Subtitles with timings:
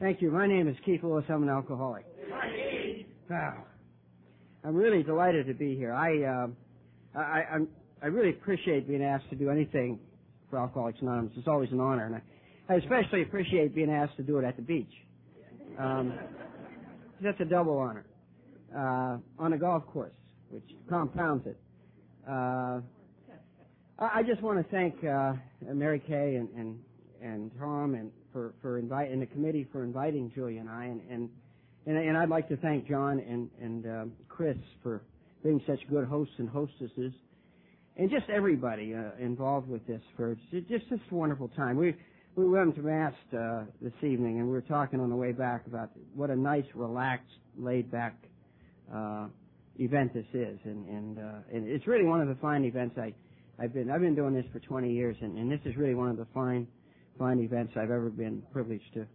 [0.00, 0.32] Thank you.
[0.32, 1.24] My name is Keith Lewis.
[1.28, 2.04] I'm an alcoholic.
[3.30, 3.64] Wow.
[4.64, 5.92] I'm really delighted to be here.
[5.92, 6.48] I, uh,
[7.16, 7.68] I, I'm,
[8.02, 10.00] I really appreciate being asked to do anything
[10.50, 11.32] for Alcoholics Anonymous.
[11.36, 14.56] It's always an honor, and I, I especially appreciate being asked to do it at
[14.56, 14.92] the beach.
[15.78, 16.18] Um,
[17.22, 18.04] that's a double honor.
[18.76, 20.12] Uh, on a golf course,
[20.48, 21.56] which compounds it.
[22.28, 22.80] Uh,
[23.98, 25.34] I just want to thank uh,
[25.72, 26.78] Mary Kay and, and
[27.22, 31.30] and Tom and for for inviting the committee for inviting Julia and I and and
[31.86, 35.02] and, and I'd like to thank John and and um, Chris for
[35.44, 37.12] being such good hosts and hostesses,
[37.96, 41.76] and just everybody uh, involved with this for just this wonderful time.
[41.76, 41.94] We
[42.34, 45.68] we went to mass uh, this evening and we were talking on the way back
[45.68, 48.16] about what a nice, relaxed, laid back
[49.78, 53.14] event this is, and and, uh, and it's really one of the fine events I.
[53.56, 56.08] I've been I've been doing this for 20 years, and, and this is really one
[56.08, 56.66] of the fine
[57.18, 59.06] fine events I've ever been privileged to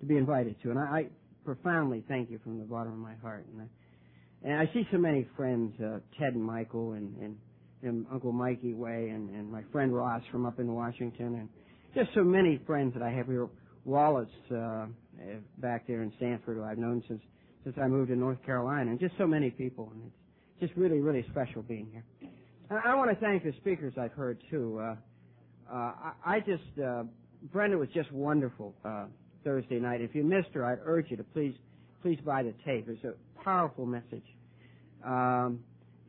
[0.00, 1.06] to be invited to, and I,
[1.44, 3.46] profoundly thank you from the bottom of my heart.
[3.52, 7.38] And I, and I see so many friends, uh, Ted and Michael, and,
[7.82, 11.48] and Uncle Mikey Way, and, and my friend Ross from up in Washington, and
[11.94, 13.48] just so many friends that I have here.
[13.84, 14.86] Wallace uh,
[15.58, 17.22] back there in Sanford, who I've known since
[17.66, 21.00] since I moved to North Carolina, and just so many people, and it's just really
[21.00, 22.04] really special being here.
[22.70, 24.78] I, I want to thank the speakers I've heard too.
[24.80, 24.94] Uh,
[25.68, 27.02] uh, I, I just uh,
[27.52, 29.06] Brenda was just wonderful uh,
[29.42, 30.00] Thursday night.
[30.00, 31.54] If you missed her, I'd urge you to please
[32.02, 32.88] please buy the tape.
[32.88, 34.22] It's a powerful message.
[35.04, 35.58] Um,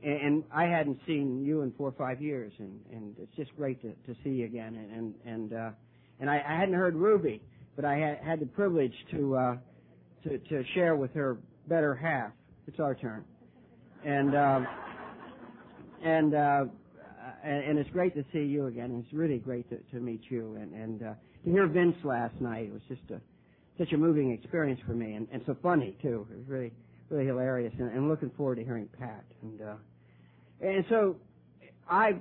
[0.04, 3.56] and, and I hadn't seen you in four or five years, and, and it's just
[3.58, 4.76] great to, to see you again.
[4.76, 5.70] And and and, uh,
[6.20, 7.42] and I, I hadn't heard Ruby,
[7.76, 9.56] but I had, had the privilege to uh,
[10.24, 11.38] to to share with her
[11.68, 12.32] better half.
[12.68, 13.24] It's our turn,
[14.06, 14.62] and uh,
[16.04, 16.34] and.
[16.36, 16.66] Uh,
[17.44, 19.04] and, and it's great to see you again.
[19.04, 22.68] It's really great to, to meet you and, and uh, to hear Vince last night.
[22.68, 23.20] It was just a,
[23.78, 26.26] such a moving experience for me, and, and so funny too.
[26.32, 26.72] It was really
[27.10, 29.24] really hilarious, and, and looking forward to hearing Pat.
[29.42, 29.76] And uh,
[30.62, 31.18] and so
[31.90, 32.16] I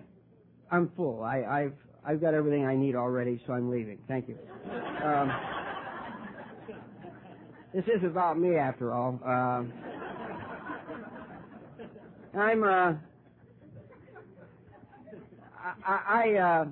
[0.71, 1.23] I'm full.
[1.23, 3.99] I, I've I've got everything I need already, so I'm leaving.
[4.09, 4.39] Thank you.
[5.05, 5.33] Um,
[7.77, 9.21] this is about me, after all.
[9.23, 9.71] Um,
[12.35, 12.95] I'm uh,
[15.85, 16.65] I, I uh,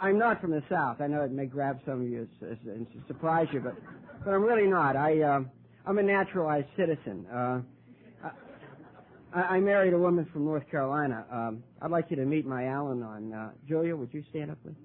[0.00, 1.02] I'm not from the South.
[1.02, 3.74] I know it may grab some of you and surprise you, but
[4.24, 4.96] but I'm really not.
[4.96, 5.40] I uh,
[5.86, 7.26] I'm a naturalized citizen.
[7.26, 7.60] Uh,
[9.34, 11.26] I, I married a woman from North Carolina.
[11.30, 13.34] Um, I'd like you to meet my Al-Anon.
[13.34, 14.76] Uh, Julia, would you stand up, please?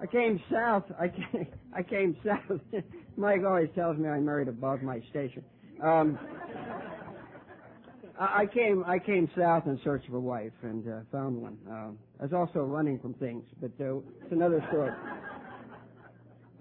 [0.00, 0.84] I came south.
[0.98, 2.60] I came, I came south.
[3.16, 5.42] Mike always tells me I married above my station.
[5.82, 6.18] Um,
[8.18, 11.58] I came I came south in search of a wife and uh, found one.
[11.68, 11.90] Uh,
[12.20, 14.90] I was also running from things, but uh, it's another story.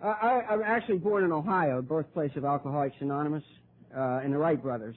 [0.04, 3.44] I, I, I'm actually born in Ohio, birthplace of Alcoholics Anonymous
[3.96, 4.96] uh, and the Wright brothers.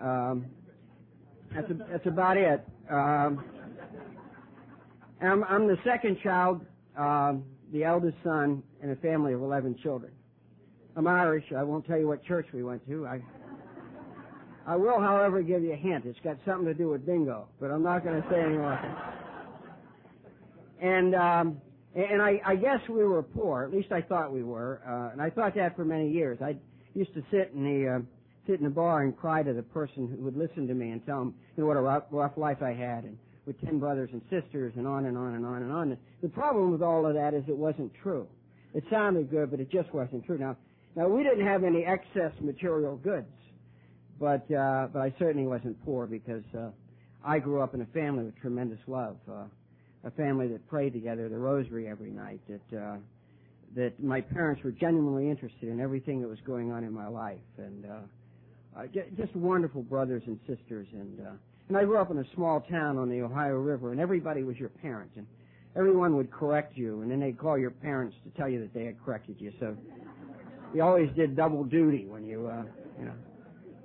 [0.00, 0.46] Um,
[1.54, 2.64] that's a, that's about it.
[2.90, 3.42] Um,
[5.22, 6.64] I'm, I'm the second child,
[6.96, 10.12] um, the eldest son in a family of 11 children.
[10.96, 11.44] I'm Irish.
[11.56, 13.06] I won't tell you what church we went to.
[13.06, 13.20] I
[14.66, 16.04] I will, however, give you a hint.
[16.04, 18.78] It's got something to do with bingo, but I'm not going to say any more.
[20.80, 21.60] And um,
[21.94, 23.64] and I, I guess we were poor.
[23.64, 26.38] At least I thought we were, uh, and I thought that for many years.
[26.40, 26.56] I
[26.94, 27.98] used to sit in the uh,
[28.46, 31.04] sit in the bar and cry to the person who would listen to me and
[31.04, 34.10] tell him you know, what a rough, rough life I had, and with ten brothers
[34.12, 35.98] and sisters, and on and on and on and on.
[36.22, 38.26] The problem with all of that is it wasn't true.
[38.74, 40.38] It sounded good, but it just wasn't true.
[40.38, 40.56] Now,
[40.94, 43.26] now we didn't have any excess material goods
[44.20, 46.68] but uh, but I certainly wasn't poor because uh,
[47.24, 49.44] I grew up in a family with tremendous love, uh,
[50.04, 52.40] a family that prayed together the rosary every night.
[52.46, 52.96] That uh,
[53.74, 57.38] that my parents were genuinely interested in everything that was going on in my life,
[57.56, 58.86] and uh, uh,
[59.16, 60.86] just wonderful brothers and sisters.
[60.92, 61.30] And uh,
[61.70, 64.56] and I grew up in a small town on the Ohio River, and everybody was
[64.56, 65.24] your parent, and
[65.76, 68.84] everyone would correct you, and then they'd call your parents to tell you that they
[68.84, 69.52] had corrected you.
[69.60, 69.76] So
[70.74, 72.64] you always did double duty when you uh,
[72.98, 73.14] you know.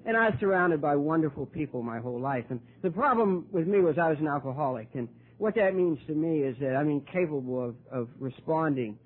[0.03, 2.45] And I was surrounded by wonderful people my whole life.
[2.49, 4.89] And the problem with me was I was an alcoholic.
[4.95, 5.07] And
[5.37, 8.97] what that means to me is that I'm incapable of, of responding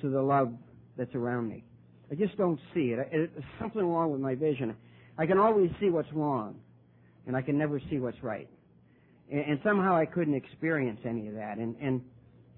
[0.00, 0.52] to the love
[0.96, 1.64] that's around me.
[2.10, 3.08] I just don't see it.
[3.10, 4.74] There's something wrong with my vision.
[5.18, 6.56] I can always see what's wrong,
[7.26, 8.48] and I can never see what's right.
[9.30, 11.58] And, and somehow I couldn't experience any of that.
[11.58, 12.02] And, and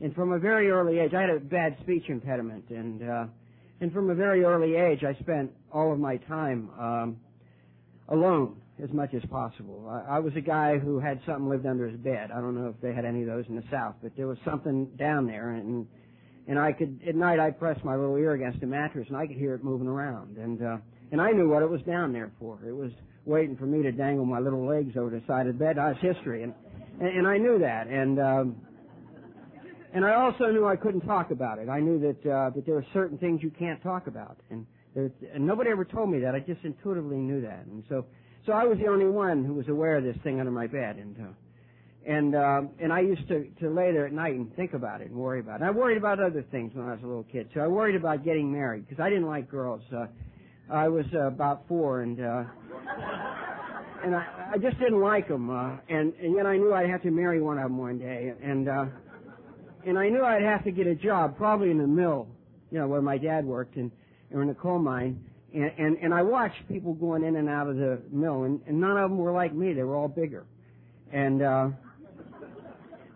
[0.01, 3.25] and from a very early age, I had a bad speech impediment, and uh,
[3.81, 7.17] and from a very early age, I spent all of my time um,
[8.09, 9.89] alone as much as possible.
[9.89, 12.31] I, I was a guy who had something lived under his bed.
[12.33, 14.39] I don't know if they had any of those in the South, but there was
[14.45, 15.87] something down there, and
[16.47, 19.27] and I could at night I'd press my little ear against a mattress, and I
[19.27, 20.77] could hear it moving around, and uh,
[21.11, 22.61] and I knew what it was down there for.
[22.65, 22.93] It was
[23.29, 25.77] waiting for me to dangle my little legs over the side of the bed.
[25.77, 26.55] That was history, and
[27.01, 28.19] and, and I knew that, and.
[28.19, 28.57] Um,
[29.91, 31.71] and I also knew I couldn't talk about it.
[31.71, 35.11] I knew that uh, that there were certain things you can't talk about, and, there,
[35.33, 36.35] and nobody ever told me that.
[36.35, 38.05] I just intuitively knew that, and so
[38.45, 40.97] so I was the only one who was aware of this thing under my bed,
[40.97, 41.33] and uh,
[42.07, 45.09] and uh, and I used to to lay there at night and think about it
[45.09, 45.65] and worry about it.
[45.65, 47.49] I worried about other things when I was a little kid.
[47.55, 49.83] So I worried about getting married because I didn't like girls.
[49.91, 50.07] Uh,
[50.71, 52.45] I was uh, about four, and uh,
[54.05, 55.51] and I, I just didn't like them.
[55.51, 58.35] Uh, and and yet I knew I'd have to marry one of them one day,
[58.43, 58.87] and uh,
[59.87, 62.29] and I knew I'd have to get a job, probably in the mill,
[62.71, 63.91] you know, where my dad worked, and
[64.33, 65.25] or in the coal mine.
[65.55, 68.79] And, and, and I watched people going in and out of the mill, and, and
[68.81, 69.73] none of them were like me.
[69.73, 70.45] They were all bigger.
[71.11, 71.69] And, uh,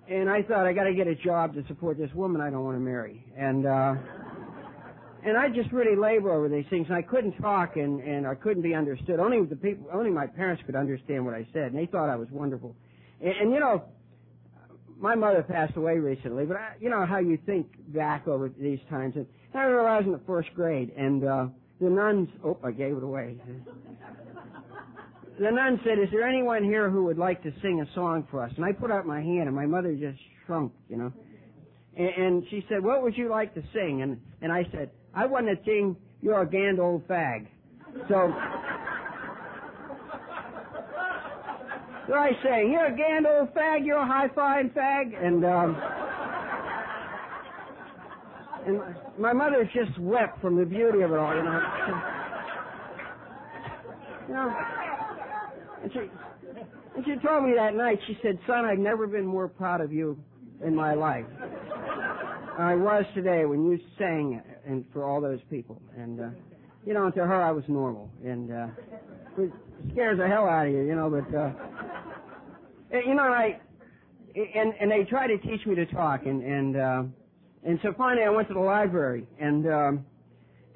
[0.08, 2.64] and I thought I got to get a job to support this woman I don't
[2.64, 3.24] want to marry.
[3.36, 3.94] And, uh,
[5.24, 6.86] and I just really labor over these things.
[6.88, 9.20] And I couldn't talk, and, and I couldn't be understood.
[9.20, 12.16] Only the people, only my parents could understand what I said, and they thought I
[12.16, 12.74] was wonderful.
[13.20, 13.84] And, and you know,
[14.98, 18.80] my mother passed away recently, but I, you know how you think back over these
[18.90, 19.14] times.
[19.16, 21.46] And I remember I was in the first grade, and uh,
[21.80, 23.36] the nuns, oh, I gave it away.
[25.38, 28.42] the nun said, is there anyone here who would like to sing a song for
[28.42, 28.52] us?
[28.56, 31.12] And I put out my hand and my mother just shrunk, you know.
[31.96, 34.02] And, and she said, what would you like to sing?
[34.02, 37.46] And, and I said, I want to sing You're a Gand Old Fag.
[38.08, 38.32] So,
[42.08, 45.24] so I sang, You're a Gand Old Fag, you're a high-fiving fag.
[45.24, 45.76] And, um,
[48.66, 51.60] and my, my mother just wept from the beauty of it all, you know.
[54.28, 54.56] you know,
[55.82, 55.98] and she,
[56.96, 59.92] and she told me that night, she said, son, I've never been more proud of
[59.92, 60.18] you
[60.64, 61.26] in my life.
[62.58, 65.80] I was today when you sang and for all those people.
[65.96, 66.28] And, uh,
[66.86, 68.10] you know, and to her I was normal.
[68.24, 68.66] And, uh,
[69.38, 69.52] it
[69.92, 71.52] scares the hell out of you, you know, but, uh,
[73.06, 73.58] you know, I,
[74.34, 77.02] and, and they try to teach me to talk and, and, uh,
[77.64, 80.06] and so finally I went to the library and, um,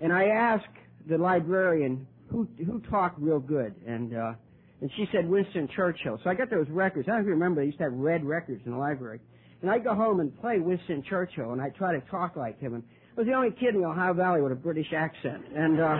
[0.00, 0.66] and I asked
[1.08, 4.32] the librarian who, who talked real good and, uh,
[4.80, 6.20] and she said Winston Churchill.
[6.22, 7.08] So I got those records.
[7.08, 9.20] I don't remember, they used to have red records in the library.
[9.62, 12.74] And I'd go home and play Winston Churchill and I'd try to talk like him.
[12.74, 12.82] And
[13.16, 15.42] was the only kid in the Ohio Valley with a British accent.
[15.54, 15.96] And, uh,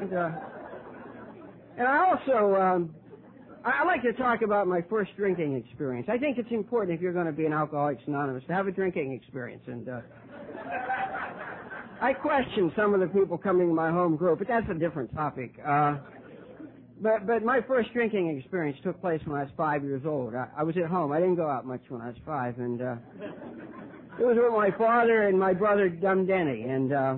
[0.00, 0.30] and, uh,
[1.76, 2.94] and I also, um,
[3.64, 6.08] I like to talk about my first drinking experience.
[6.10, 8.72] I think it's important if you're going to be an Alcoholics Anonymous to have a
[8.72, 9.62] drinking experience.
[9.66, 10.00] And uh,
[12.00, 15.14] I question some of the people coming to my home group, but that's a different
[15.14, 15.52] topic.
[15.66, 15.98] Uh,
[17.00, 20.34] but but my first drinking experience took place when I was five years old.
[20.34, 21.12] I, I was at home.
[21.12, 22.96] I didn't go out much when I was five, and uh,
[24.18, 26.62] it was with my father and my brother Dum Denny.
[26.62, 27.16] And uh,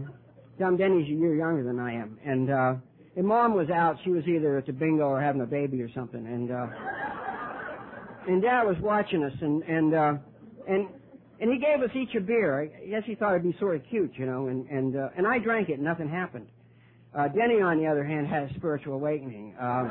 [0.59, 2.51] Dum Denny's a year younger than I am, and.
[2.51, 2.75] Uh,
[3.17, 3.97] and mom was out.
[4.05, 6.25] She was either at the bingo or having a baby or something.
[6.25, 6.69] And uh,
[8.29, 10.15] and dad was watching us, and and uh,
[10.69, 10.87] and
[11.41, 12.61] and he gave us each a beer.
[12.61, 14.47] I guess he thought it'd be sort of cute, you know.
[14.47, 16.47] And and uh, and I drank it, and nothing happened.
[17.15, 19.55] Uh, Denny, on the other hand, had a spiritual awakening.
[19.61, 19.85] Uh,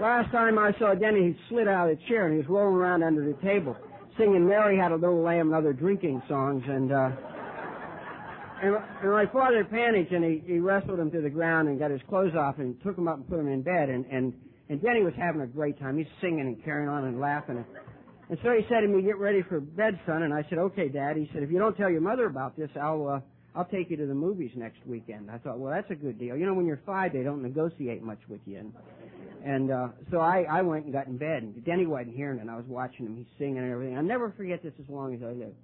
[0.00, 2.76] last time I saw Denny, he slid out of the chair and he was rolling
[2.76, 3.76] around under the table,
[4.16, 6.92] singing "Mary Had a Little Lamb" and other drinking songs, and.
[6.92, 7.10] Uh,
[8.62, 11.90] and, and my father panicked and he, he wrestled him to the ground and got
[11.90, 13.90] his clothes off and took him up and put him in bed.
[13.90, 14.32] And, and,
[14.70, 15.98] and Denny was having a great time.
[15.98, 17.58] He's singing and carrying on and laughing.
[17.58, 17.66] And,
[18.30, 20.22] and so he said to me, get ready for bed, son.
[20.22, 21.16] And I said, okay, dad.
[21.16, 23.20] He said, if you don't tell your mother about this, I'll, uh,
[23.56, 25.30] I'll take you to the movies next weekend.
[25.30, 26.36] I thought, well, that's a good deal.
[26.36, 28.58] You know, when you're five, they don't negotiate much with you.
[28.58, 28.72] And,
[29.44, 31.42] and uh, so I, I went and got in bed.
[31.42, 32.46] And Denny wasn't hearing it.
[32.50, 33.16] I was watching him.
[33.16, 33.96] He's singing and everything.
[33.96, 35.54] I'll never forget this as long as I live.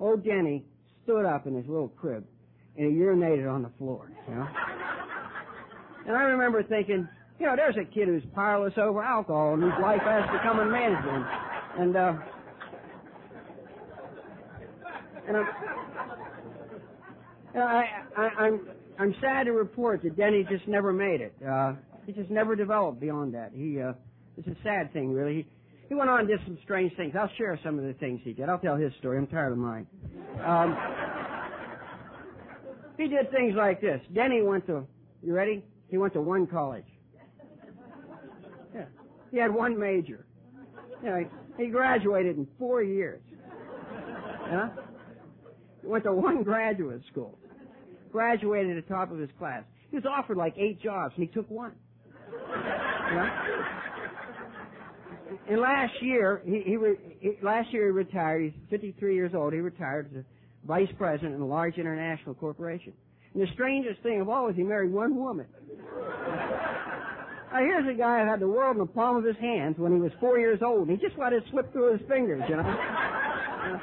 [0.00, 0.64] Old Denny
[1.04, 2.24] stood up in his little crib
[2.76, 4.48] and he urinated on the floor, you know.
[6.08, 9.72] And I remember thinking, you know, there's a kid who's powerless over alcohol and whose
[9.80, 11.24] life has become unmanageable.
[11.78, 12.14] And, uh,
[15.28, 15.46] and I'm,
[17.56, 18.60] I, I, I'm,
[18.98, 21.34] I'm sad to report that Denny just never made it.
[21.46, 21.74] Uh,
[22.06, 23.52] he just never developed beyond that.
[23.54, 23.92] He, uh,
[24.36, 25.36] it's a sad thing, really.
[25.36, 25.46] He,
[25.88, 27.14] he went on and did some strange things.
[27.18, 28.48] I'll share some of the things he did.
[28.48, 29.18] I'll tell his story.
[29.18, 29.86] I'm tired of mine.
[30.44, 30.76] Um,
[32.98, 34.00] he did things like this.
[34.14, 34.86] Denny went to,
[35.22, 35.64] you ready?
[35.88, 36.84] He went to one college.
[38.74, 38.84] Yeah.
[39.30, 40.26] He had one major.
[41.02, 43.20] You know, he graduated in four years.
[44.48, 44.68] Huh?
[45.82, 47.38] He went to one graduate school.
[48.16, 49.62] Graduated at the top of his class.
[49.90, 51.72] He was offered like eight jobs, and he took one.
[55.50, 56.78] And last year, he, he,
[57.20, 58.44] he last year he retired.
[58.44, 59.52] He's 53 years old.
[59.52, 62.94] He retired as a vice president in a large international corporation.
[63.34, 65.44] And the strangest thing of all is he married one woman.
[67.52, 69.92] Now here's a guy who had the world in the palm of his hands when
[69.92, 72.56] he was four years old, and he just let it slip through his fingers, you
[72.56, 73.80] know.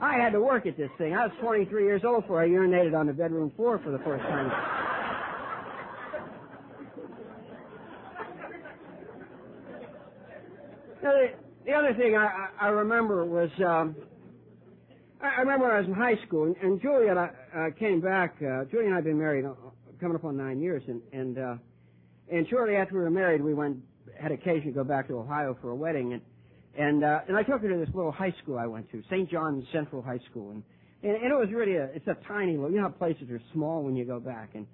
[0.00, 1.14] I had to work at this thing.
[1.14, 4.22] I was 23 years old before I urinated on the bedroom floor for the first
[4.22, 4.50] time.
[11.02, 11.26] the,
[11.66, 13.94] the other thing I, I remember was um,
[15.22, 18.36] I remember I was in high school, and, and Julia and I uh, came back.
[18.36, 19.52] Uh, Julia and I had been married uh,
[20.00, 21.56] coming up on nine years, and and uh,
[22.32, 23.76] and shortly after we were married, we went
[24.18, 26.22] had occasion to go back to Ohio for a wedding, and
[26.78, 29.30] and uh, and I took her to this little high school I went to, St.
[29.30, 30.62] John's Central High School, and
[31.02, 32.70] and, and it was really a it's a tiny little.
[32.70, 34.66] You know how places are small when you go back, and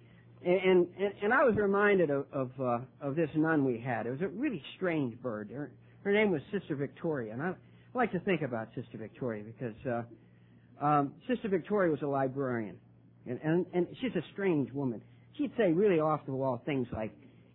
[0.45, 4.07] and and, and I was reminded of of, uh, of this nun we had.
[4.07, 5.51] It was a really strange bird.
[5.51, 5.71] Her,
[6.05, 7.55] her name was Sister Victoria, and I,
[7.95, 12.77] like to think about Sister Victoria because uh, um, Sister Victoria was a librarian,
[13.27, 15.01] and, and and she's a strange woman.
[15.39, 17.13] She'd say really off the wall things like,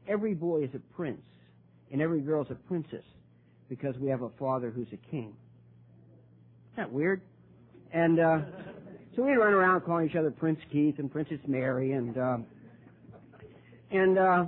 [0.08, 1.22] "Every boy is a prince,
[1.92, 3.04] and every girl's a princess,
[3.72, 5.34] because we have a father who's a king."
[6.74, 7.22] Isn't that weird?
[7.94, 8.40] And uh,
[9.16, 12.38] so we'd run around calling each other Prince Keith and Princess Mary, and uh,
[13.92, 14.46] and uh,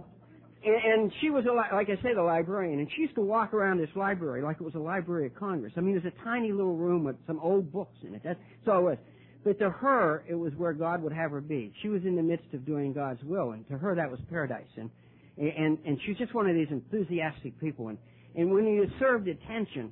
[0.65, 3.21] and, and she was, a, li- like I say, the librarian, and she used to
[3.21, 5.73] walk around this library like it was a Library of Congress.
[5.77, 8.21] I mean, it was a tiny little room with some old books in it.
[8.23, 8.97] That's all it was.
[9.43, 11.73] But to her, it was where God would have her be.
[11.81, 14.71] She was in the midst of doing God's will, and to her, that was paradise.
[14.77, 14.89] And
[15.37, 17.89] and and she's just one of these enthusiastic people.
[17.89, 17.97] And
[18.35, 19.91] and when you served attention,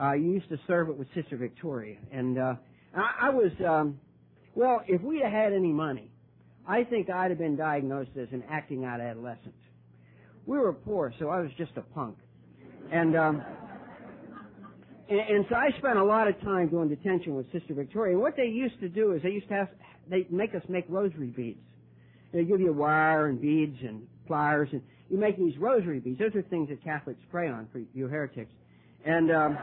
[0.00, 1.96] uh, you used to serve it with Sister Victoria.
[2.10, 2.54] And uh,
[2.96, 3.98] I, I was, um,
[4.54, 6.10] well, if we'd had any money,
[6.66, 9.54] I think I'd have been diagnosed as an acting out adolescent
[10.46, 12.16] we were poor, so I was just a punk.
[12.90, 13.42] And, um,
[15.08, 18.14] and, and so I spent a lot of time doing detention with Sister Victoria.
[18.14, 19.68] And what they used to do is they used to have,
[20.08, 21.60] they make us make rosary beads.
[22.32, 26.18] They give you wire and beads and pliers, and you make these rosary beads.
[26.18, 28.50] Those are things that Catholics pray on for you heretics.
[29.04, 29.58] And, um,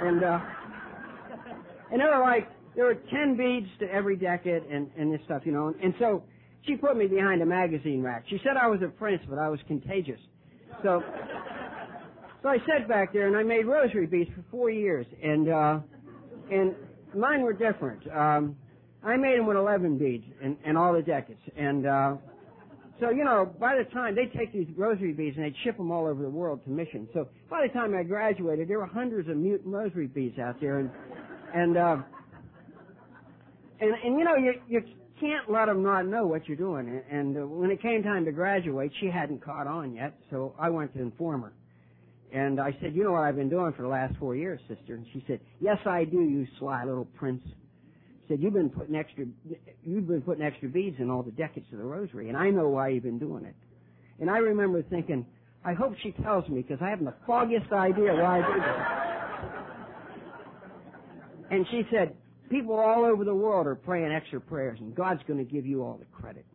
[0.00, 0.38] and, uh,
[1.90, 5.42] and they were like, there were ten beads to every decade and, and this stuff,
[5.44, 5.74] you know.
[5.82, 6.22] And so
[6.64, 8.24] she put me behind a magazine rack.
[8.30, 10.20] She said I was a prince, but I was contagious.
[10.84, 11.02] So,
[12.42, 15.80] so I sat back there and I made rosary beads for four years, and uh,
[16.52, 16.76] and
[17.12, 18.06] mine were different.
[18.06, 18.56] Um,
[19.02, 22.16] I made them with 11 beads and, and all the decades, and uh,
[23.00, 25.90] so you know, by the time they take these rosary beads and they'd ship them
[25.90, 27.08] all over the world to missions.
[27.14, 30.78] So by the time I graduated, there were hundreds of mutant rosary beads out there,
[30.78, 30.90] and
[31.54, 31.96] and uh,
[33.80, 34.82] and and you know, you you
[35.20, 37.02] can't let them not know what you're doing.
[37.10, 40.70] And uh, when it came time to graduate, she hadn't caught on yet, so I
[40.70, 41.52] went to inform her.
[42.32, 44.94] And I said, you know what I've been doing for the last four years, sister?
[44.94, 47.42] And she said, yes, I do, you sly little prince.
[48.30, 49.24] Said, you've been putting extra,
[49.84, 52.68] you've been putting extra beads in all the decades of the rosary, and I know
[52.68, 53.56] why you've been doing it.
[54.20, 55.26] And I remember thinking,
[55.64, 58.86] I hope she tells me, because I haven't the foggiest idea why I did this.
[61.50, 62.14] And she said,
[62.50, 65.82] People all over the world are praying extra prayers, and God's going to give you
[65.82, 66.46] all the credit.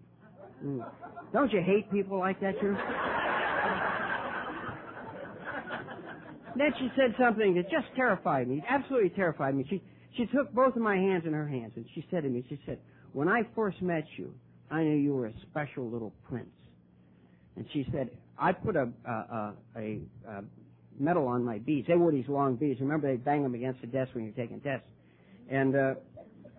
[0.64, 0.86] Mm.
[1.34, 2.74] Don't you hate people like that, too?
[6.58, 9.66] then she said something that just terrified me, absolutely terrified me.
[9.70, 9.82] She
[10.18, 12.60] she took both of my hands in her hands, and she said to me, she
[12.66, 12.80] said,
[13.14, 14.34] "When I first met you,
[14.72, 16.50] I knew you were a special little prince."
[17.56, 20.44] And she said, "I put a a, a, a,
[20.98, 21.88] medal on my beads.
[21.88, 22.80] They wore these long beads.
[22.80, 24.88] Remember, they bang them against the desk when you're taking tests."
[25.50, 25.94] and uh,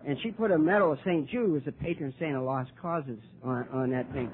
[0.05, 1.29] and she put a medal of St.
[1.29, 4.31] Jude, who's the patron saint of lost causes, on, on that thing.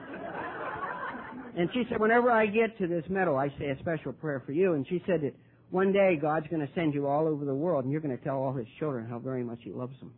[1.57, 4.51] And she said, whenever I get to this medal, I say a special prayer for
[4.51, 4.73] you.
[4.73, 5.33] And she said that
[5.73, 8.23] one day God's going to send you all over the world, and you're going to
[8.23, 10.13] tell all His children how very much He loves them.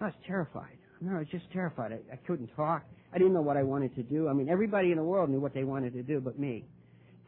[0.00, 0.78] I was terrified.
[1.00, 1.92] No, I was just terrified.
[1.92, 2.84] I, I couldn't talk.
[3.12, 4.28] I didn't know what I wanted to do.
[4.28, 6.64] I mean, everybody in the world knew what they wanted to do, but me.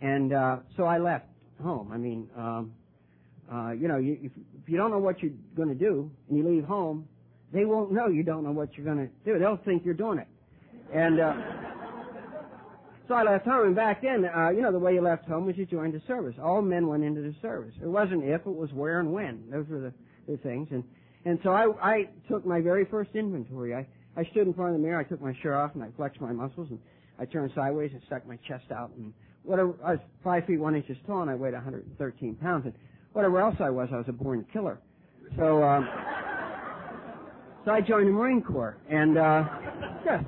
[0.00, 1.26] And uh, so I left
[1.60, 1.90] home.
[1.92, 2.72] I mean, um,
[3.52, 6.38] uh, you know, you, if, if you don't know what you're going to do and
[6.38, 7.08] you leave home,
[7.52, 9.40] they won't know you don't know what you're going to do.
[9.40, 10.28] They'll think you're doing it.
[10.94, 11.34] And uh,
[13.08, 15.46] so I left home, and back then, uh, you know, the way you left home
[15.46, 16.34] was you joined the service.
[16.42, 17.74] All men went into the service.
[17.82, 19.44] It wasn't if, it was where and when.
[19.50, 19.92] Those were the,
[20.26, 20.68] the things.
[20.70, 20.84] And
[21.26, 23.74] and so I, I took my very first inventory.
[23.74, 25.88] I, I stood in front of the mirror, I took my shirt off, and I
[25.96, 26.78] flexed my muscles, and
[27.18, 29.12] I turned sideways and stuck my chest out and
[29.44, 32.64] whatever, I was five feet one inches tall and I weighed 113 pounds.
[32.64, 32.74] And
[33.12, 34.78] whatever else I was, I was a born killer.
[35.36, 35.88] So, um,
[37.64, 38.76] so I joined the Marine Corps.
[38.90, 39.44] And, uh,
[40.04, 40.22] yeah.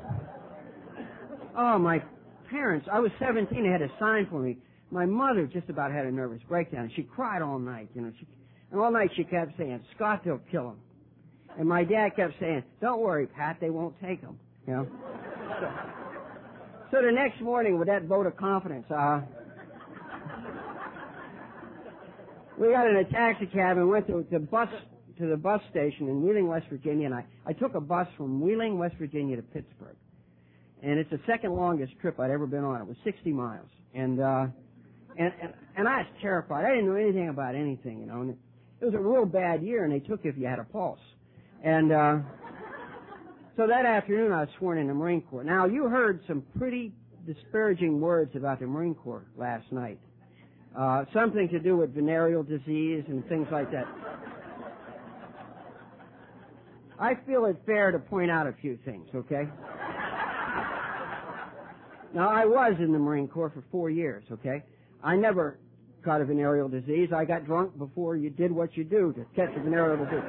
[1.56, 2.02] Oh, my
[2.50, 4.58] parents, I was 17, they had a sign for me.
[4.90, 6.90] My mother just about had a nervous breakdown.
[6.94, 8.12] She cried all night, you know.
[8.18, 8.26] She,
[8.70, 10.76] and all night she kept saying, Scott, they'll kill him.
[11.58, 14.38] And my dad kept saying, don't worry, Pat, they won't take him.
[14.66, 14.86] You know?
[15.60, 15.72] So,
[16.92, 19.22] so the next morning with that vote of confidence, uh,
[22.58, 24.68] we got in a taxi cab and went to the bus
[25.18, 28.40] to the bus station in Wheeling, West Virginia, and I, I took a bus from
[28.40, 29.96] Wheeling, West Virginia to Pittsburgh.
[30.82, 32.80] And it's the second longest trip I'd ever been on.
[32.80, 33.68] It was 60 miles.
[33.94, 34.46] And, uh,
[35.18, 36.64] and, and, and I was terrified.
[36.64, 38.20] I didn't know anything about anything, you know.
[38.20, 38.36] And
[38.80, 41.00] it was a real bad year, and they took if you had a pulse.
[41.64, 42.18] And, uh,
[43.56, 45.42] so that afternoon I was sworn in the Marine Corps.
[45.42, 46.92] Now, you heard some pretty
[47.26, 49.98] disparaging words about the Marine Corps last night.
[50.78, 53.86] Uh, something to do with venereal disease and things like that.
[56.98, 59.48] I feel it fair to point out a few things, okay?
[62.14, 64.62] Now, I was in the Marine Corps for four years, okay?
[65.02, 65.58] I never
[66.04, 67.10] caught a venereal disease.
[67.14, 70.22] I got drunk before you did what you do to catch a venereal disease.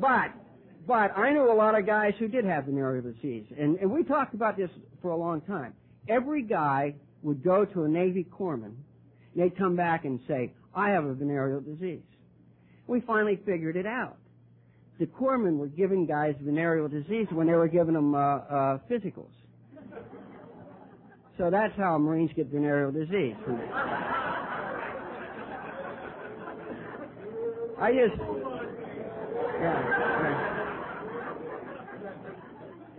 [0.00, 0.30] But
[0.86, 4.04] but I knew a lot of guys who did have venereal disease, and, and we
[4.04, 4.70] talked about this
[5.02, 5.74] for a long time.
[6.08, 8.72] Every guy would go to a Navy corpsman,
[9.34, 12.00] and they'd come back and say, I have a venereal disease.
[12.86, 14.16] We finally figured it out.
[14.98, 19.28] The corpsmen were giving guys venereal disease when they were giving them uh, uh, physicals.
[21.38, 23.36] So that's how Marines get venereal disease.
[27.80, 28.20] I just,
[29.60, 30.54] yeah.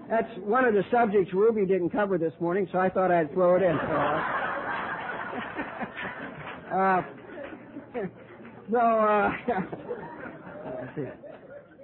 [0.10, 3.58] That's one of the subjects Ruby didn't cover this morning, so I thought I'd throw
[3.58, 3.78] it in.
[3.78, 3.86] So,
[6.76, 7.02] uh,
[8.72, 9.34] so uh,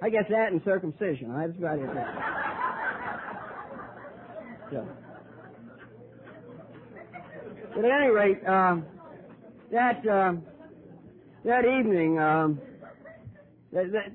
[0.02, 1.34] I guess that and circumcision.
[1.36, 1.90] That's about it.
[4.72, 4.84] So.
[7.76, 8.86] But at any rate, um,
[9.70, 10.42] that um,
[11.44, 12.58] that evening, um,
[13.70, 14.12] that, that,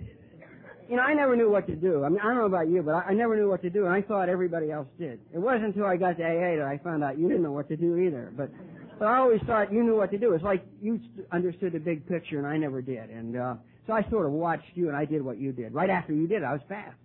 [0.90, 2.04] you know, I never knew what to do.
[2.04, 3.86] I mean, I don't know about you, but I, I never knew what to do,
[3.86, 5.20] and I thought everybody else did.
[5.32, 7.70] It wasn't until I got to AA that I found out you didn't know what
[7.70, 8.34] to do either.
[8.36, 8.50] But,
[8.98, 10.34] but I always thought you knew what to do.
[10.34, 11.00] It's like you
[11.32, 13.12] understood the big picture, and I never did.
[13.12, 15.72] And uh, so I sort of watched you, and I did what you did.
[15.72, 16.98] Right after you did, I was fast.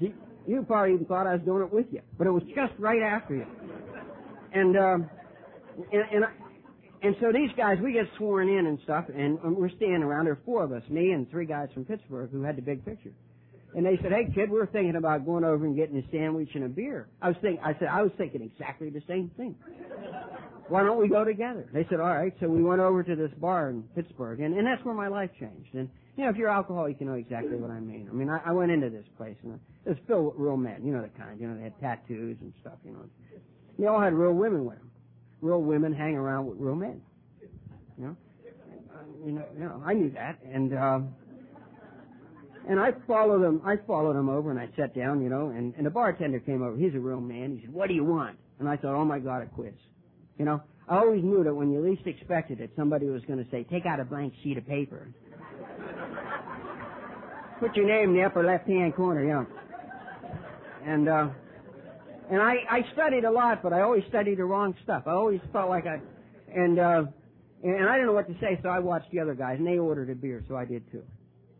[0.00, 0.14] See,
[0.46, 3.02] you probably even thought I was doing it with you, but it was just right
[3.02, 3.46] after you.
[4.52, 5.10] And um,
[5.92, 6.24] and, and
[7.04, 10.24] and so these guys, we get sworn in and stuff, and we're standing around.
[10.24, 12.82] There are four of us, me and three guys from Pittsburgh who had the big
[12.82, 13.12] picture.
[13.74, 16.64] And they said, "Hey, kid, we're thinking about going over and getting a sandwich and
[16.64, 19.54] a beer." I was thinking, I said, I was thinking exactly the same thing.
[20.68, 21.68] Why don't we go together?
[21.74, 24.66] They said, "All right." So we went over to this bar in Pittsburgh, and and
[24.66, 25.74] that's where my life changed.
[25.74, 28.08] And you know, if you're alcoholic, you can know exactly what I mean.
[28.10, 30.86] I mean, I, I went into this place, and it was filled with real men.
[30.86, 31.38] You know the kind.
[31.38, 32.78] You know, they had tattoos and stuff.
[32.82, 33.04] You know,
[33.78, 34.90] they all had real women with them
[35.44, 37.00] real women hang around with real men.
[37.98, 38.16] You know,
[39.24, 41.00] you know, you know I knew that, and uh,
[42.68, 43.60] and I followed them.
[43.64, 46.62] I followed them over, and I sat down, you know, and and the bartender came
[46.62, 46.76] over.
[46.76, 47.56] He's a real man.
[47.56, 49.74] He said, "What do you want?" And I thought, "Oh my God, a quiz."
[50.38, 53.50] You know, I always knew that when you least expected it, somebody was going to
[53.50, 55.08] say, "Take out a blank sheet of paper."
[57.60, 59.46] Put your name in the upper left-hand corner, know.
[60.84, 61.28] And uh,
[62.30, 65.04] and I, I studied a lot, but I always studied the wrong stuff.
[65.06, 66.00] I always felt like I,
[66.54, 67.04] and, uh,
[67.62, 69.78] and I didn't know what to say, so I watched the other guys, and they
[69.78, 71.02] ordered a beer, so I did too.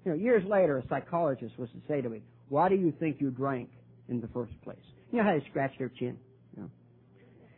[0.05, 3.21] You know, years later, a psychologist was to say to me, why do you think
[3.21, 3.71] you drank
[4.09, 4.77] in the first place?
[5.11, 6.19] You know how they scratch their chin?
[6.57, 6.71] You know?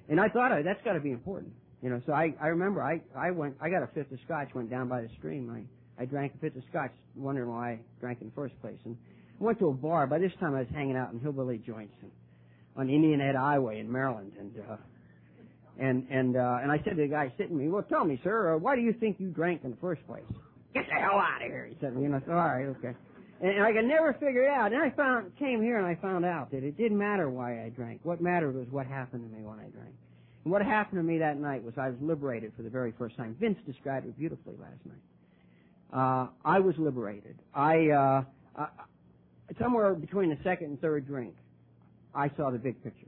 [0.08, 1.52] And I thought, oh, that's gotta be important.
[1.82, 4.48] You know, so I, I remember I, I went, I got a fifth of scotch,
[4.54, 5.50] went down by the stream.
[5.50, 8.78] I, I drank a fifth of scotch, wondering why I drank in the first place.
[8.84, 8.96] And
[9.38, 10.06] went to a bar.
[10.06, 11.94] By this time I was hanging out in hillbilly joints.
[12.02, 12.10] And
[12.76, 14.76] on Indian Head Highway in Maryland, and uh,
[15.78, 18.54] and and uh, and I said to the guy sitting me, well, tell me, sir,
[18.54, 20.24] uh, why do you think you drank in the first place?
[20.74, 21.94] Get the hell out of here, he said.
[21.98, 22.94] You know, all right, okay.
[23.40, 24.72] And, and I could never figure it out.
[24.72, 27.70] And I found came here and I found out that it didn't matter why I
[27.70, 28.00] drank.
[28.02, 29.94] What mattered was what happened to me when I drank.
[30.44, 33.16] And what happened to me that night was I was liberated for the very first
[33.16, 33.36] time.
[33.40, 34.96] Vince described it beautifully last night.
[35.92, 37.38] Uh, I was liberated.
[37.54, 38.22] I, uh,
[38.56, 38.66] uh,
[39.60, 41.34] somewhere between the second and third drink,
[42.16, 43.06] I saw the big picture.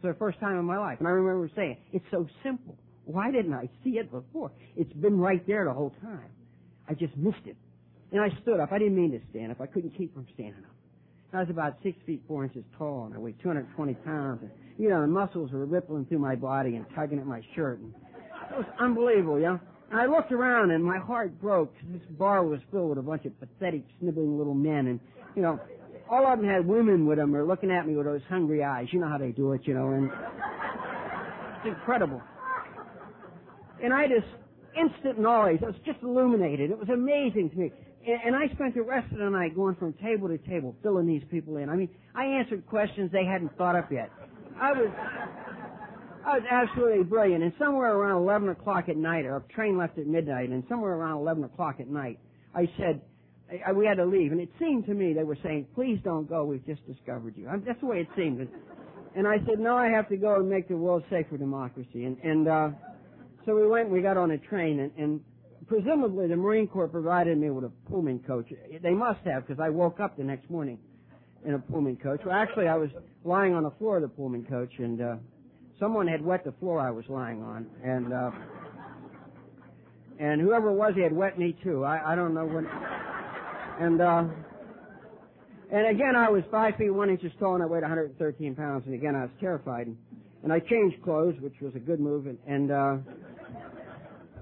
[0.00, 0.98] For the first time in my life.
[0.98, 2.76] And I remember saying, it's so simple.
[3.04, 4.50] Why didn't I see it before?
[4.76, 6.28] It's been right there the whole time.
[6.88, 7.56] I just missed it.
[8.12, 8.72] And I stood up.
[8.72, 9.60] I didn't mean to stand up.
[9.60, 10.76] I couldn't keep from standing up.
[11.32, 14.40] I was about six feet four inches tall, and I weighed 220 pounds.
[14.42, 17.78] And, you know, the muscles were rippling through my body and tugging at my shirt.
[17.80, 17.92] And
[18.50, 19.60] it was unbelievable, you know.
[19.90, 21.74] And I looked around, and my heart broke.
[21.92, 25.00] This bar was filled with a bunch of pathetic, sniveling little men, and
[25.34, 25.60] you know,
[26.10, 28.88] all of them had women with them, or looking at me with those hungry eyes.
[28.92, 30.10] You know how they do it, you know, and
[31.56, 32.22] it's incredible.
[33.82, 34.26] And I just
[34.76, 35.60] instant knowledge.
[35.62, 36.70] I was just illuminated.
[36.70, 37.72] It was amazing to me.
[38.06, 41.24] And I spent the rest of the night going from table to table, filling these
[41.28, 41.68] people in.
[41.68, 44.10] I mean, I answered questions they hadn't thought up yet.
[44.60, 44.90] I was,
[46.24, 47.42] I was absolutely brilliant.
[47.42, 51.18] And somewhere around 11 o'clock at night, our train left at midnight, and somewhere around
[51.18, 52.20] 11 o'clock at night,
[52.54, 53.00] I said,
[53.66, 54.32] I, we had to leave.
[54.32, 57.48] And it seemed to me they were saying, please don't go, we've just discovered you.
[57.48, 58.46] I, that's the way it seemed.
[59.14, 62.04] And I said, no, I have to go and make the world safe for democracy.
[62.04, 62.68] And, and, uh,
[63.44, 65.20] so we went and we got on a train and, and
[65.66, 68.52] presumably the Marine Corps provided me with a Pullman coach.
[68.82, 70.78] They must have because I woke up the next morning
[71.44, 72.20] in a Pullman coach.
[72.24, 72.90] Well, actually, I was
[73.24, 75.16] lying on the floor of the Pullman coach, and uh,
[75.78, 78.30] someone had wet the floor I was lying on, and uh,
[80.18, 81.84] and whoever it was, he had wet me too.
[81.84, 82.66] I, I don't know when.
[83.78, 84.24] And uh,
[85.70, 88.94] and again, I was five feet one inches tall, and I weighed 113 pounds, and
[88.94, 89.94] again, I was terrified.
[90.42, 92.38] And I changed clothes, which was a good move, and.
[92.46, 92.96] and uh,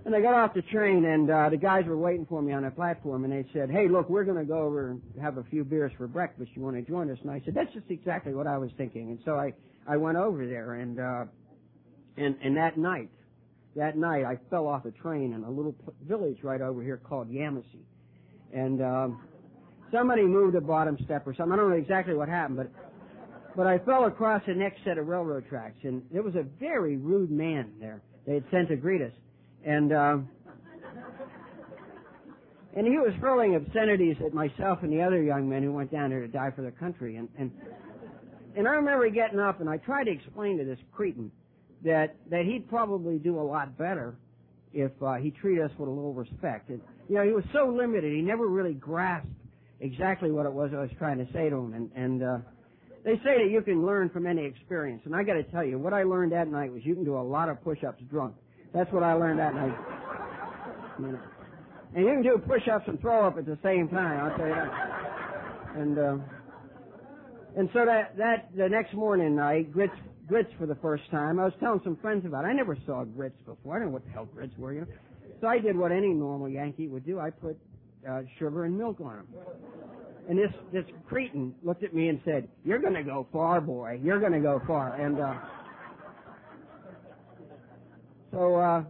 [0.04, 2.62] and I got off the train, and uh, the guys were waiting for me on
[2.62, 5.44] the platform, and they said, "Hey, look, we're going to go over and have a
[5.44, 6.50] few beers for breakfast.
[6.54, 9.08] You want to join us?" And I said, "That's just exactly what I was thinking."
[9.10, 9.54] And so I
[9.86, 11.24] I went over there, and uh,
[12.18, 13.08] and and that night,
[13.76, 15.74] that night, I fell off a train in a little
[16.06, 17.86] village right over here called Yemassee,
[18.54, 19.22] and um,
[19.92, 21.52] somebody moved a bottom step or something.
[21.52, 22.70] I don't know exactly what happened, but
[23.56, 26.96] but I fell across the next set of railroad tracks, and there was a very
[26.96, 28.02] rude man there.
[28.26, 29.12] They had sent to greet us
[29.64, 30.18] and uh,
[32.76, 36.10] and he was hurling obscenities at myself and the other young men who went down
[36.10, 37.16] there to die for their country.
[37.16, 37.50] And and
[38.56, 41.30] and I remember getting up and I tried to explain to this cretin
[41.84, 44.14] that that he'd probably do a lot better
[44.74, 46.68] if uh, he treated us with a little respect.
[46.68, 49.28] And you know, he was so limited; he never really grasped
[49.80, 51.74] exactly what it was I was trying to say to him.
[51.74, 52.38] And and uh,
[53.04, 55.78] they say that you can learn from any experience, and I got to tell you,
[55.78, 58.34] what I learned that night was you can do a lot of push-ups drunk.
[58.72, 59.78] That's what I learned that night.
[60.98, 61.20] You know.
[61.94, 64.18] And you can do push-ups and throw up at the same time.
[64.20, 65.76] I'll tell you that.
[65.76, 66.16] And uh,
[67.56, 69.94] and so that that the next morning I ate grits
[70.26, 71.38] grits for the first time.
[71.38, 72.48] I was telling some friends about it.
[72.48, 73.76] I never saw grits before.
[73.76, 74.72] I didn't know what the hell grits were.
[74.72, 74.86] You know.
[75.40, 77.20] So I did what any normal Yankee would do.
[77.20, 77.58] I put
[78.08, 79.26] uh, sugar and milk on them.
[80.28, 84.00] And this this cretin looked at me and said, "You're going to go far, boy.
[84.02, 85.34] You're going to go far." And uh,
[88.32, 88.84] so, uh,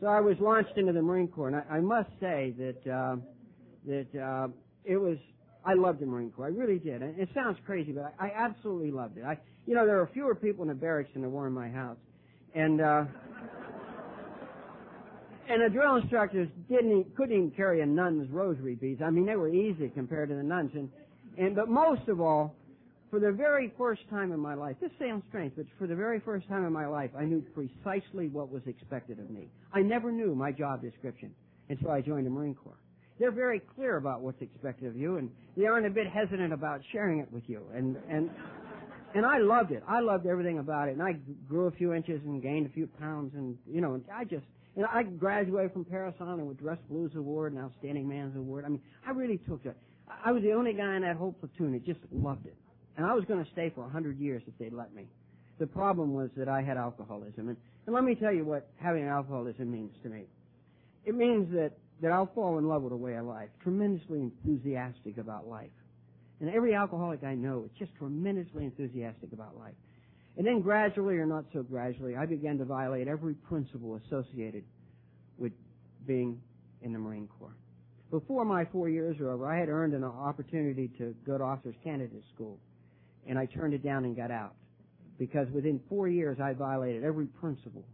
[0.00, 3.16] so I was launched into the Marine Corps, and I, I must say that uh,
[3.86, 4.48] that uh,
[4.84, 5.16] it was.
[5.66, 6.46] I loved the Marine Corps.
[6.46, 7.02] I really did.
[7.02, 9.24] And it sounds crazy, but I, I absolutely loved it.
[9.24, 11.68] I, you know, there were fewer people in the barracks than there were in my
[11.68, 11.96] house,
[12.54, 13.04] and uh,
[15.50, 19.02] and the drill instructors didn't couldn't even carry a nun's rosary beads.
[19.02, 20.88] I mean, they were easy compared to the nuns, and
[21.36, 22.54] and but most of all,
[23.10, 26.20] for the very first time in my life, this sounds strange, but for the very
[26.20, 29.48] first time in my life, I knew precisely what was expected of me.
[29.72, 31.34] I never knew my job description
[31.68, 32.78] until I joined the Marine Corps.
[33.18, 36.80] They're very clear about what's expected of you, and they aren't a bit hesitant about
[36.92, 37.62] sharing it with you.
[37.74, 38.30] And and
[39.14, 39.82] and I loved it.
[39.88, 40.92] I loved everything about it.
[40.92, 41.12] And I
[41.48, 44.44] grew a few inches and gained a few pounds, and you know, I just
[44.76, 48.64] and I graduated from Parris Island with Dress Blues Award and Outstanding Man's Award.
[48.66, 49.76] I mean, I really took it.
[50.24, 52.54] I was the only guy in that whole platoon that just loved it.
[52.96, 55.06] And I was going to stay for a hundred years if they'd let me.
[55.58, 57.48] The problem was that I had alcoholism.
[57.48, 60.24] And, and let me tell you what having alcoholism means to me.
[61.04, 65.18] It means that, that I'll fall in love with a way of life, tremendously enthusiastic
[65.18, 65.70] about life.
[66.40, 69.74] And every alcoholic I know is just tremendously enthusiastic about life.
[70.36, 74.64] And then gradually, or not so gradually, I began to violate every principle associated
[75.38, 75.52] with
[76.06, 76.38] being
[76.82, 77.56] in the Marine Corps.
[78.10, 81.74] Before my four years were over, I had earned an opportunity to go to Officers
[81.82, 82.58] Candidate School
[83.28, 84.54] and I turned it down and got out
[85.18, 87.84] because within four years I violated every principle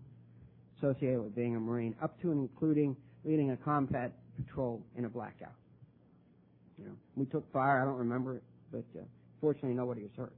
[0.79, 5.09] associated with being a Marine, up to and including leading a combat patrol in a
[5.09, 5.55] blackout.
[6.79, 7.83] You know, we took fire.
[7.83, 9.05] I don't remember it, but uh,
[9.41, 10.33] fortunately nobody was hurt.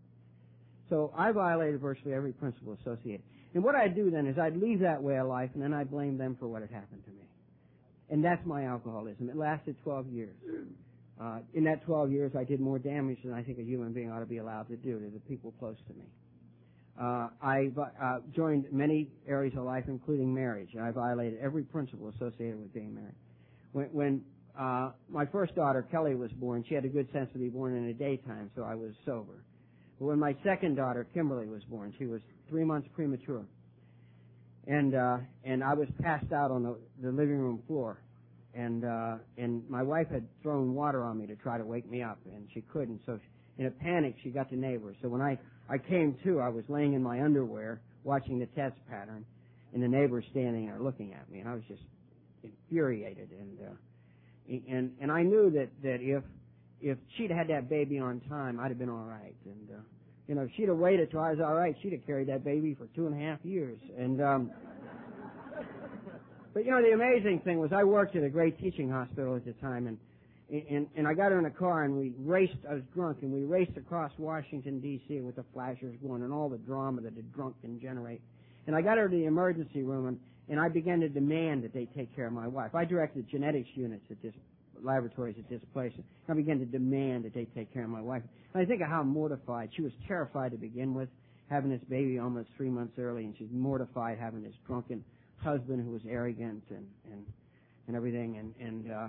[0.91, 3.23] So I violated virtually every principle associated.
[3.55, 5.91] And what I'd do then is I'd leave that way of life, and then I'd
[5.91, 7.25] blame them for what had happened to me.
[8.11, 9.31] And that's my alcoholism.
[9.31, 10.37] It lasted 12 years.
[11.21, 14.11] Uh, in that 12 years, I did more damage than I think a human being
[14.11, 16.05] ought to be allowed to do to the people close to me.
[17.01, 20.71] Uh, I uh, joined many areas of life, including marriage.
[20.81, 23.17] I violated every principle associated with being married.
[23.73, 24.23] When, when
[24.59, 26.65] uh, my first daughter, Kelly, was born.
[26.69, 29.43] She had a good sense to be born in the daytime, so I was sober.
[29.99, 33.45] But when my second daughter, Kimberly, was born, she was three months premature.
[34.67, 37.99] And, uh, and I was passed out on the, the living room floor.
[38.55, 42.03] And, uh, and my wife had thrown water on me to try to wake me
[42.03, 43.01] up, and she couldn't.
[43.05, 44.97] So she, in a panic, she got the neighbors.
[45.03, 48.77] So when I, I came to, I was laying in my underwear, watching the test
[48.89, 49.25] pattern,
[49.73, 51.83] and the neighbors standing there looking at me, and I was just
[52.43, 53.31] infuriated.
[53.31, 56.23] And, uh, and, and I knew that, that if,
[56.81, 59.35] if she'd had that baby on time, I'd have been all right.
[59.47, 59.81] And, uh,
[60.29, 62.45] you know, if she'd have waited till I was all right, she'd have carried that
[62.45, 63.79] baby for two and a half years.
[63.99, 64.51] And, um,
[66.55, 69.45] but you know, the amazing thing was I worked at a great teaching hospital at
[69.45, 69.99] the time and,
[70.71, 73.33] and, and I got her in a car and we raced, I was drunk and
[73.33, 77.23] we raced across Washington DC with the flashers going and all the drama that a
[77.23, 78.21] drunk can generate.
[78.67, 81.73] And I got her to the emergency room and, and I began to demand that
[81.73, 82.75] they take care of my wife.
[82.75, 84.35] I directed genetics units at this
[84.83, 85.93] laboratories at this place.
[86.29, 88.23] I began to demand that they take care of my wife.
[88.53, 89.71] And I think of how mortified.
[89.75, 91.09] She was terrified to begin with,
[91.49, 95.03] having this baby almost three months early, and she's mortified having this drunken
[95.39, 97.27] husband who was arrogant and and
[97.87, 98.37] and everything.
[98.37, 99.07] And and uh,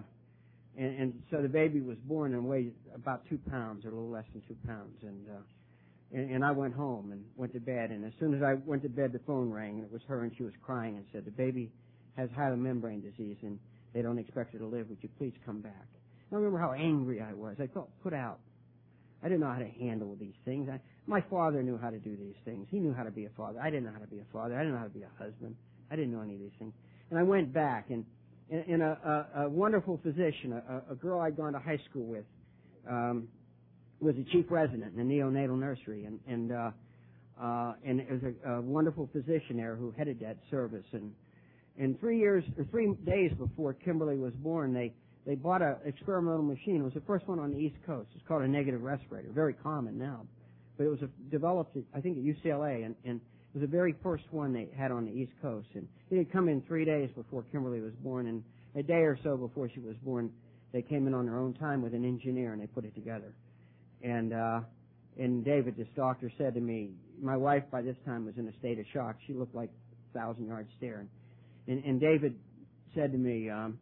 [0.77, 4.09] and, and so the baby was born and weighed about two pounds or a little
[4.09, 4.97] less than two pounds.
[5.01, 5.41] And uh,
[6.13, 7.91] and, and I went home and went to bed.
[7.91, 10.23] And as soon as I went to bed, the phone rang, and it was her,
[10.23, 11.71] and she was crying and said the baby
[12.15, 13.59] has hyaline disease and
[13.93, 14.89] they don't expect her to live.
[14.89, 15.88] Would you please come back?
[16.31, 17.55] I remember how angry I was.
[17.61, 18.39] I felt put out.
[19.23, 20.69] I didn't know how to handle these things.
[20.69, 22.67] I, my father knew how to do these things.
[22.69, 23.59] He knew how to be a father.
[23.61, 24.55] I didn't know how to be a father.
[24.55, 25.55] I didn't know how to be a husband.
[25.89, 26.73] I didn't know any of these things.
[27.09, 28.05] And I went back, and,
[28.49, 32.25] and, a, a, a wonderful physician, a, a girl I'd gone to high school with,
[32.89, 33.27] um,
[33.99, 36.71] was a chief resident in a neonatal nursery, and and uh,
[37.41, 41.12] uh, and it was a, a wonderful physician there who headed that service, and
[41.79, 44.93] and three years or three days before Kimberly was born, they
[45.25, 46.81] they bought an experimental machine.
[46.81, 48.10] It was the first one on the East Coast.
[48.15, 49.29] It's called a negative respirator.
[49.34, 50.25] Very common now,
[50.77, 53.19] but it was a, developed, I think, at UCLA, and, and
[53.56, 55.70] was the very first one they had on the East Coast.
[55.76, 58.44] And it had come in three days before Kimberly was born, and
[58.76, 60.30] a day or so before she was born,
[60.74, 63.34] they came in on their own time with an engineer and they put it together.
[64.04, 64.60] And uh,
[65.18, 66.89] and David, this doctor, said to me,
[67.22, 69.15] my wife by this time was in a state of shock.
[69.26, 69.70] She looked like
[70.13, 71.00] a thousand yard stare.
[71.00, 71.10] And
[71.68, 72.36] and, and David
[72.94, 73.80] said to me, um,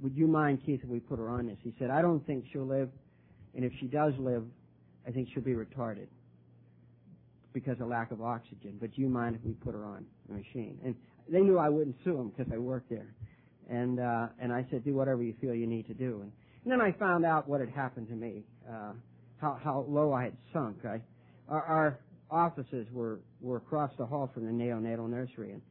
[0.00, 1.58] would you mind, Keith, if we put her on this?
[1.62, 2.90] He said, I don't think she'll live,
[3.54, 4.42] and if she does live,
[5.06, 6.08] I think she'll be retarded
[7.52, 8.78] because of lack of oxygen.
[8.80, 10.78] But do you mind if we put her on the machine?
[10.84, 10.94] And
[11.28, 13.14] they knew I wouldn't sue them because I worked there.
[13.68, 16.20] And, uh, and I said, do whatever you feel you need to do.
[16.22, 16.32] And,
[16.64, 18.92] and then I found out what had happened to me, uh,
[19.40, 20.78] how, how low I had sunk.
[20.84, 21.00] I,
[21.48, 21.98] our, our
[22.30, 25.52] offices were, were across the hall from the neonatal nursery.
[25.52, 25.62] And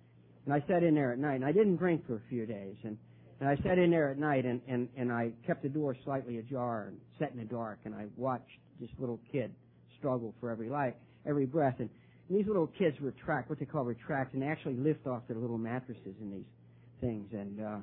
[0.50, 2.76] and I sat in there at night, and I didn't drink for a few days,
[2.84, 2.98] and,
[3.40, 6.40] and I sat in there at night, and, and, and I kept the door slightly
[6.40, 9.54] ajar and sat in the dark, and I watched this little kid
[10.00, 10.96] struggle for every light,
[11.30, 11.90] every breath, and,
[12.28, 15.38] and these little kids retract, what they call retract, and they actually lift off their
[15.38, 16.50] little mattresses in these
[17.00, 17.78] things, and, uh,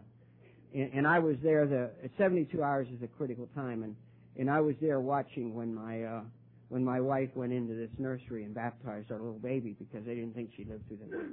[0.74, 3.94] and, and I was there, the, 72 hours is a critical time, and,
[4.38, 6.20] and I was there watching when my, uh,
[6.68, 10.34] when my wife went into this nursery and baptized our little baby because they didn't
[10.34, 11.26] think she'd live through the night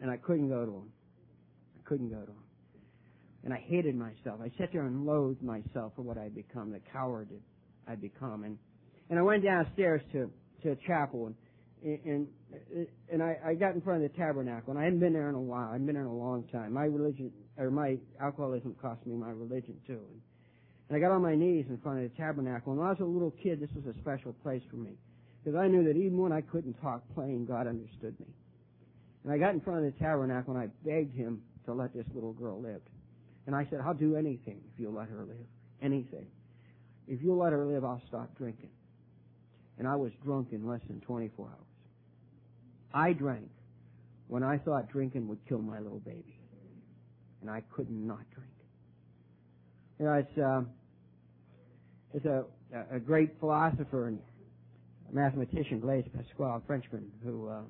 [0.00, 0.92] and I couldn't go to him.
[1.78, 2.44] I couldn't go to him.
[3.44, 4.40] And I hated myself.
[4.42, 8.44] I sat there and loathed myself for what I'd become, the coward that I'd become.
[8.44, 8.58] And
[9.08, 10.30] and I went downstairs to
[10.66, 11.34] to chapel and
[11.82, 12.26] and
[13.12, 15.34] and I, I got in front of the tabernacle and I hadn't been there in
[15.34, 15.70] a while.
[15.72, 16.72] I'd been there in a long time.
[16.72, 20.00] My religion or my alcoholism cost me my religion too.
[20.10, 20.20] And,
[20.88, 22.72] and I got on my knees in front of the tabernacle.
[22.72, 24.92] And when I was a little kid, this was a special place for me
[25.42, 28.26] because I knew that even when I couldn't talk plain, God understood me.
[29.24, 32.06] And I got in front of the tabernacle and I begged him to let this
[32.14, 32.80] little girl live.
[33.46, 35.46] And I said, I'll do anything if you'll let her live.
[35.82, 36.26] Anything.
[37.06, 38.70] If you'll let her live, I'll stop drinking.
[39.78, 41.54] And I was drunk in less than 24 hours.
[42.94, 43.50] I drank
[44.28, 46.38] when I thought drinking would kill my little baby.
[47.42, 48.50] And I could not drink.
[49.98, 50.62] You know, it's, uh,
[52.14, 52.44] it's a,
[52.90, 54.18] a great philosopher and
[55.12, 57.60] mathematician, Blaise Pascal, a Frenchman, who uh,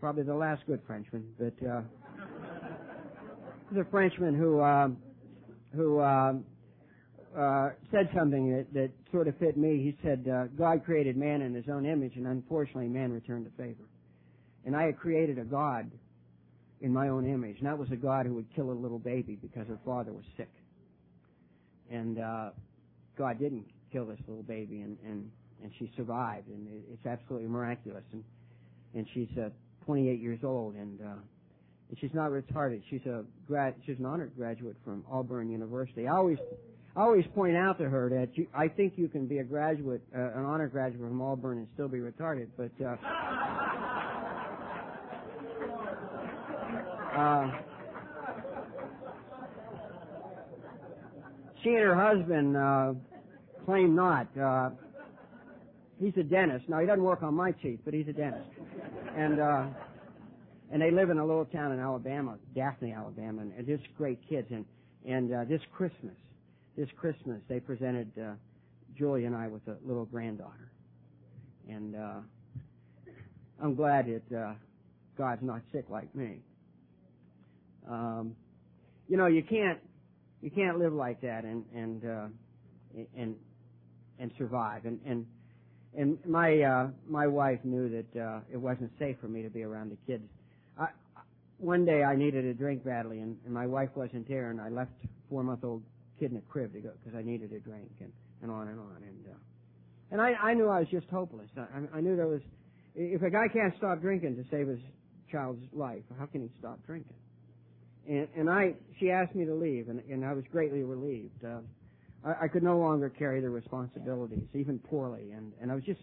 [0.00, 1.82] probably the last good Frenchman, but uh,
[3.72, 4.96] the Frenchman who um,
[5.74, 6.44] who um,
[7.36, 9.78] uh, said something that, that sort of fit me.
[9.82, 13.62] He said, uh, "God created man in His own image, and unfortunately, man returned the
[13.62, 13.84] favor."
[14.64, 15.90] And I had created a God
[16.80, 19.36] in my own image, and that was a God who would kill a little baby
[19.40, 20.50] because her father was sick.
[21.90, 22.50] And uh,
[23.16, 25.30] God didn't kill this little baby, and and
[25.62, 28.04] and she survived, and it, it's absolutely miraculous.
[28.12, 28.24] And
[28.94, 29.48] and she's uh,
[29.86, 31.14] 28 years old, and uh,
[31.88, 32.82] And she's not retarded.
[32.90, 33.74] She's a grad.
[33.84, 36.08] She's an honored graduate from Auburn University.
[36.08, 36.38] I always,
[36.94, 40.02] I always point out to her that you, I think you can be a graduate,
[40.14, 42.48] uh, an honor graduate from Auburn and still be retarded.
[42.56, 42.90] But uh,
[47.18, 47.50] uh,
[51.62, 52.92] she and her husband uh,
[53.64, 54.26] claim not.
[54.36, 54.70] Uh,
[55.98, 56.68] he's a dentist.
[56.68, 58.50] Now he doesn't work on my teeth, but he's a dentist,
[59.16, 59.66] and uh,
[60.70, 64.18] and they live in a little town in Alabama, Daphne, Alabama, and they're just great
[64.28, 64.48] kids.
[64.50, 64.66] And
[65.06, 66.14] and uh, this Christmas,
[66.76, 68.32] this Christmas, they presented uh,
[68.96, 70.70] Julie and I with a little granddaughter,
[71.68, 72.20] and uh,
[73.62, 74.52] I'm glad that uh,
[75.16, 76.38] God's not sick like me.
[77.88, 78.34] Um,
[79.08, 79.78] you know, you can't
[80.40, 82.26] you can't live like that and and uh,
[83.16, 83.36] and
[84.18, 84.84] and survive.
[84.84, 85.26] And and
[85.96, 89.62] and my uh, my wife knew that uh, it wasn't safe for me to be
[89.62, 90.24] around the kids.
[90.78, 90.88] I,
[91.58, 94.68] one day I needed a drink badly, and, and my wife wasn't there, and I
[94.68, 94.90] left
[95.30, 95.82] four month old
[96.22, 98.78] kid in a crib to go because I needed a drink, and and on and
[98.78, 99.38] on, and uh,
[100.12, 101.48] and I I knew I was just hopeless.
[101.56, 102.42] I, I knew there was
[102.94, 104.78] if a guy can't stop drinking to save his
[105.30, 107.16] child's life, how can he stop drinking?
[108.06, 111.42] And, and I, she asked me to leave, and, and I was greatly relieved.
[111.44, 111.60] Uh,
[112.24, 116.00] I, I could no longer carry the responsibilities, even poorly, and, and I was just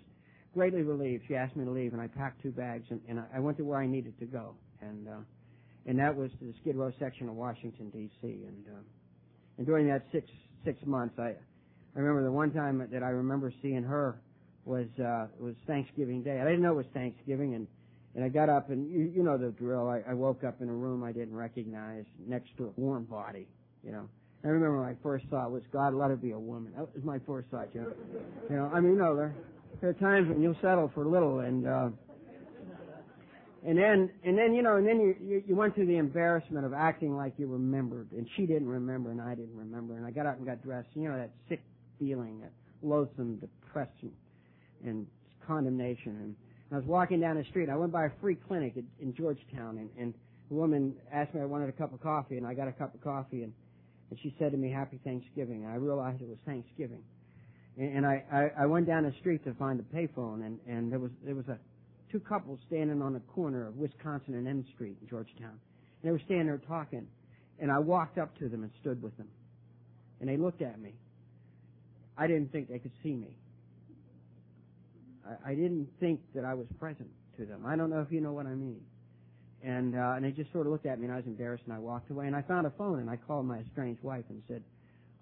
[0.53, 1.25] greatly relieved.
[1.27, 3.63] She asked me to leave, and I packed two bags, and, and I went to
[3.63, 5.17] where I needed to go, and uh,
[5.85, 8.27] and that was the Skid Row section of Washington D.C.
[8.27, 8.81] And uh,
[9.59, 10.27] and during that six
[10.65, 11.35] six months, I
[11.95, 14.19] I remember the one time that I remember seeing her
[14.65, 16.39] was uh, was Thanksgiving Day.
[16.39, 17.67] I didn't know it was Thanksgiving, and
[18.15, 19.87] and I got up, and you, you know the drill.
[19.89, 23.47] I, I woke up in a room I didn't recognize, next to a warm body,
[23.83, 24.07] you know.
[24.43, 26.71] I remember my first thought was, God, let her be a woman.
[26.77, 27.93] That was my first thought, you know.
[28.49, 29.35] You know, I mean, no, there,
[29.81, 31.89] there are times when you'll settle for little, and uh,
[33.65, 36.65] and then and then you know, and then you, you you went through the embarrassment
[36.65, 40.11] of acting like you remembered, and she didn't remember, and I didn't remember, and I
[40.11, 40.87] got out and got dressed.
[40.93, 41.61] You know that sick
[41.99, 44.11] feeling, that loathsome depression,
[44.85, 45.05] and
[45.45, 46.35] condemnation, and
[46.71, 47.69] I was walking down the street.
[47.69, 50.13] I went by a free clinic in, in Georgetown, and, and
[50.51, 52.93] a woman asked me I wanted a cup of coffee, and I got a cup
[52.93, 53.53] of coffee, and,
[54.09, 57.03] and she said to me, "Happy Thanksgiving." And I realized it was Thanksgiving,
[57.77, 60.91] and, and I, I I went down the street to find a payphone, and and
[60.91, 61.57] there was there was a
[62.11, 66.11] two couples standing on the corner of Wisconsin and M Street in Georgetown, and they
[66.11, 67.07] were standing there talking,
[67.59, 69.27] and I walked up to them and stood with them,
[70.19, 70.93] and they looked at me.
[72.17, 73.29] I didn't think they could see me.
[75.25, 77.63] I, I didn't think that I was present to them.
[77.65, 78.81] I don't know if you know what I mean.
[79.61, 81.73] And uh, and they just sort of looked at me, and I was embarrassed, and
[81.73, 82.27] I walked away.
[82.27, 84.63] And I found a phone, and I called my estranged wife and said,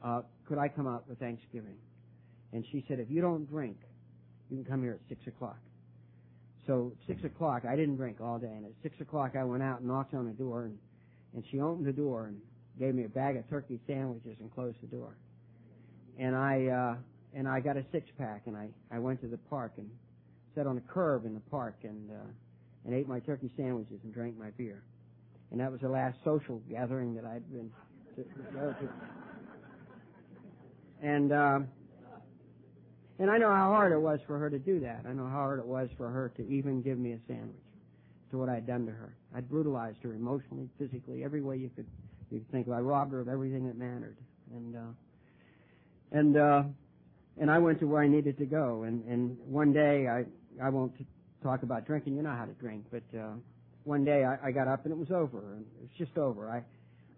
[0.04, 1.78] uh, "Could I come out for Thanksgiving?"
[2.54, 3.78] And she said, "If you don't drink,
[4.50, 5.58] you can come here at six o'clock."
[6.68, 9.80] So six o'clock, I didn't drink all day, and at six o'clock, I went out
[9.80, 10.78] and knocked on the door, and
[11.34, 12.40] and she opened the door and
[12.78, 15.16] gave me a bag of turkey sandwiches and closed the door.
[16.20, 16.96] And I uh,
[17.34, 19.90] and I got a six pack, and I I went to the park and
[20.56, 22.28] sat on a curb in the park and uh,
[22.86, 24.84] and ate my turkey sandwiches and drank my beer.
[25.52, 27.72] And that was the last social gathering that I'd been
[28.16, 28.90] to, to go to.
[31.02, 31.60] And uh,
[33.20, 35.06] and I know how hard it was for her to do that.
[35.08, 37.56] I know how hard it was for her to even give me a sandwich
[38.32, 39.16] to what I'd done to her.
[39.36, 41.88] I'd brutalized her emotionally, physically, every way you could
[42.30, 42.74] you could think of.
[42.74, 44.18] I robbed her of everything that mattered.
[44.54, 44.80] And uh
[46.12, 46.64] and uh
[47.40, 48.84] and I went to where I needed to go.
[48.84, 50.26] And and one day I
[50.64, 50.94] I won't
[51.44, 52.16] talk about drinking.
[52.16, 53.34] You know how to drink, but uh,
[53.84, 55.54] one day I, I got up and it was over.
[55.54, 56.50] And it was just over.
[56.50, 56.64] I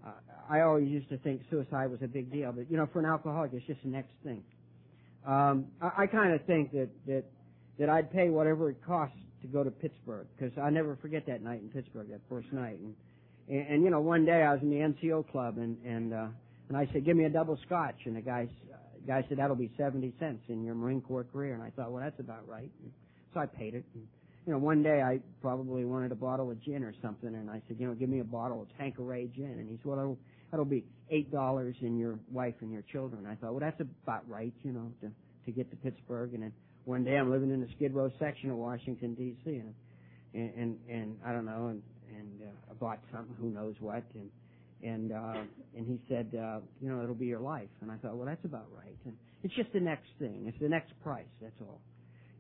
[0.08, 0.12] uh,
[0.50, 3.06] I always used to think suicide was a big deal, but you know, for an
[3.06, 4.44] alcoholic, it's just the next thing.
[5.26, 7.24] Um, I, I kind of think that that
[7.80, 11.42] that I'd pay whatever it costs to go to Pittsburgh because I never forget that
[11.42, 12.80] night in Pittsburgh, that first night.
[12.80, 12.96] And,
[13.48, 16.28] and and you know, one day I was in the NCO club and and uh,
[16.68, 18.78] and I said, "Give me a double scotch," and the guy uh,
[19.08, 22.04] guy said, "That'll be seventy cents in your Marine Corps career." And I thought, well,
[22.04, 22.72] that's about right.
[22.84, 22.92] And,
[23.34, 23.86] so I paid it.
[23.94, 24.08] And,
[24.46, 27.62] you know, one day I probably wanted a bottle of gin or something, and I
[27.68, 29.58] said, you know, give me a bottle of Tanqueray gin.
[29.60, 30.18] And he said, well,
[30.52, 33.26] that'll, be eight dollars in your wife and your children.
[33.26, 35.12] I thought, well, that's about right, you know, to
[35.46, 36.34] to get to Pittsburgh.
[36.34, 36.54] And then
[36.86, 39.50] one day I'm living in the Skid Row section of Washington D.C.
[39.50, 39.74] and
[40.34, 41.82] and and, and I don't know, and
[42.18, 44.30] and uh, I bought something, who knows what, and
[44.84, 45.42] and uh,
[45.76, 47.70] and he said, uh, you know, it'll be your life.
[47.82, 48.98] And I thought, well, that's about right.
[49.06, 50.46] And it's just the next thing.
[50.48, 51.26] It's the next price.
[51.42, 51.82] That's all.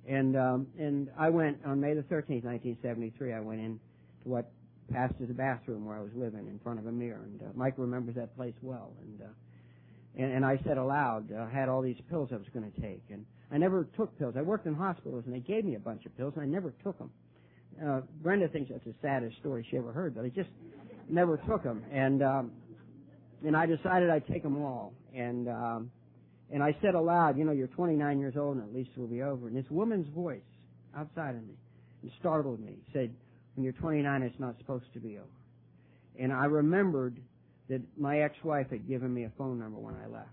[0.07, 3.33] And um, and I went on May the 13th, 1973.
[3.33, 3.79] I went in
[4.23, 4.51] to what
[4.91, 7.21] passed as a bathroom where I was living in front of a mirror.
[7.23, 8.91] And uh, Mike remembers that place well.
[9.01, 9.31] And uh,
[10.17, 13.03] and, and I said aloud, uh, had all these pills I was going to take.
[13.09, 14.35] And I never took pills.
[14.37, 16.73] I worked in hospitals, and they gave me a bunch of pills, and I never
[16.83, 17.11] took them.
[17.83, 20.49] Uh, Brenda thinks that's the saddest story she ever heard, but it just
[21.07, 21.83] never took them.
[21.91, 22.51] And um,
[23.45, 24.93] and I decided I'd take them all.
[25.15, 25.91] And um,
[26.51, 29.07] and I said aloud, you know, you're 29 years old and at least it will
[29.07, 29.47] be over.
[29.47, 30.41] And this woman's voice
[30.97, 31.53] outside of me,
[32.19, 32.77] startled me.
[32.91, 33.13] Said,
[33.59, 35.27] when you're 29, it's not supposed to be over.
[36.17, 37.17] And I remembered
[37.67, 40.29] that my ex-wife had given me a phone number when I left.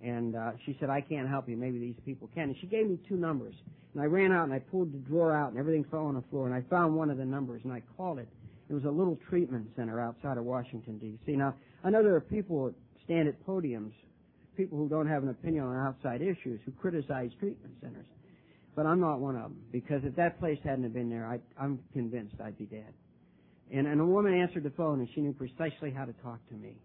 [0.00, 1.56] And uh, she said, I can't help you.
[1.56, 2.48] Maybe these people can.
[2.48, 3.54] And she gave me two numbers.
[3.94, 6.24] And I ran out and I pulled the drawer out and everything fell on the
[6.30, 6.46] floor.
[6.46, 8.26] And I found one of the numbers and I called it.
[8.68, 11.36] It was a little treatment center outside of Washington, D.C.
[11.36, 12.74] Now, I know there are people that
[13.04, 13.92] stand at podiums,
[14.56, 18.06] people who don't have an opinion on outside issues, who criticize treatment centers.
[18.74, 21.38] But I'm not one of them because if that place hadn't have been there, I,
[21.62, 22.92] I'm convinced I'd be dead.
[23.70, 26.54] And, and a woman answered the phone and she knew precisely how to talk to
[26.54, 26.76] me.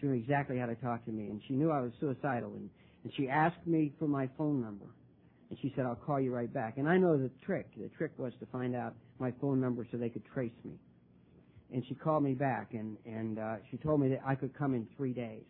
[0.00, 2.68] She knew exactly how to talk to me and she knew I was suicidal and,
[3.04, 4.86] and she asked me for my phone number.
[5.50, 6.78] And she said, I'll call you right back.
[6.78, 7.68] And I know the trick.
[7.76, 10.74] The trick was to find out my phone number so they could trace me.
[11.72, 14.74] And she called me back and, and uh, she told me that I could come
[14.74, 15.44] in three days.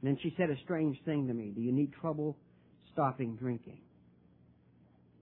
[0.00, 1.52] And then she said a strange thing to me.
[1.54, 2.36] Do you need trouble
[2.92, 3.80] stopping drinking?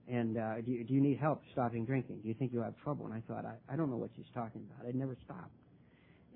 [0.09, 2.19] And uh, do, you, do you need help stopping drinking?
[2.21, 3.05] Do you think you'll have trouble?
[3.05, 4.87] And I thought, I, I don't know what she's talking about.
[4.87, 5.51] I'd never stopped.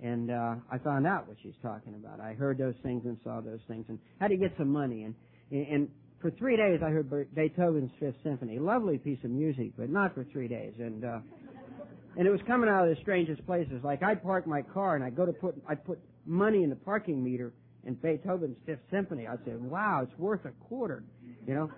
[0.03, 2.19] And uh, I found out what she's talking about.
[2.19, 5.03] I heard those things and saw those things and how to get some money.
[5.03, 5.15] And,
[5.51, 5.89] and
[6.21, 8.59] for three days I heard Beethoven's Fifth Symphony.
[8.59, 10.73] Lovely piece of music, but not for three days.
[10.79, 11.19] And uh,
[12.17, 13.83] and it was coming out of the strangest places.
[13.83, 16.75] Like I'd park my car and I'd go to put I'd put money in the
[16.75, 17.53] parking meter
[17.85, 19.27] in Beethoven's Fifth Symphony.
[19.27, 21.03] I'd say, "Wow, it's worth a quarter,"
[21.47, 21.69] you know.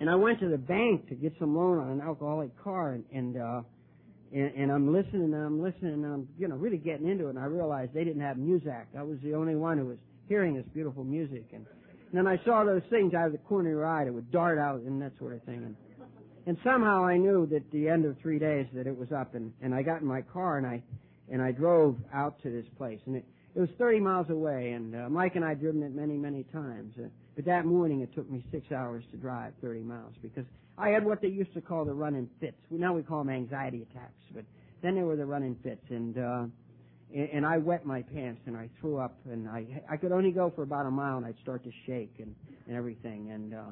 [0.00, 3.04] And I went to the bank to get some loan on an alcoholic car, and
[3.12, 3.62] and, uh,
[4.32, 7.30] and, and I'm listening and I'm listening and I'm you know really getting into it.
[7.30, 8.86] And I realized they didn't have Muzak.
[8.98, 11.44] I was the only one who was hearing this beautiful music.
[11.52, 11.66] And,
[12.10, 14.30] and then I saw those things out of the corner of your eye that would
[14.30, 15.56] dart out and that sort of thing.
[15.56, 15.76] And,
[16.46, 19.34] and somehow I knew that the end of three days that it was up.
[19.34, 20.82] And, and I got in my car and I
[21.30, 23.00] and I drove out to this place.
[23.06, 23.24] And it,
[23.54, 24.72] it was 30 miles away.
[24.72, 26.94] And uh, Mike and I had driven it many many times.
[26.98, 30.44] Uh, but that morning it took me six hours to drive 30 miles because
[30.78, 32.56] I had what they used to call the running fits.
[32.70, 34.44] Now we call them anxiety attacks, but
[34.82, 36.44] then they were the running fits and, uh,
[37.14, 40.30] and, and I wet my pants and I threw up and I, I could only
[40.30, 42.34] go for about a mile and I'd start to shake and,
[42.66, 43.62] and everything and, uh,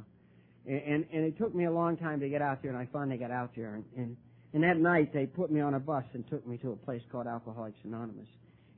[0.66, 3.16] and, and it took me a long time to get out there and I finally
[3.16, 4.16] got out there and, and,
[4.54, 7.02] and that night they put me on a bus and took me to a place
[7.10, 8.28] called Alcoholics Anonymous.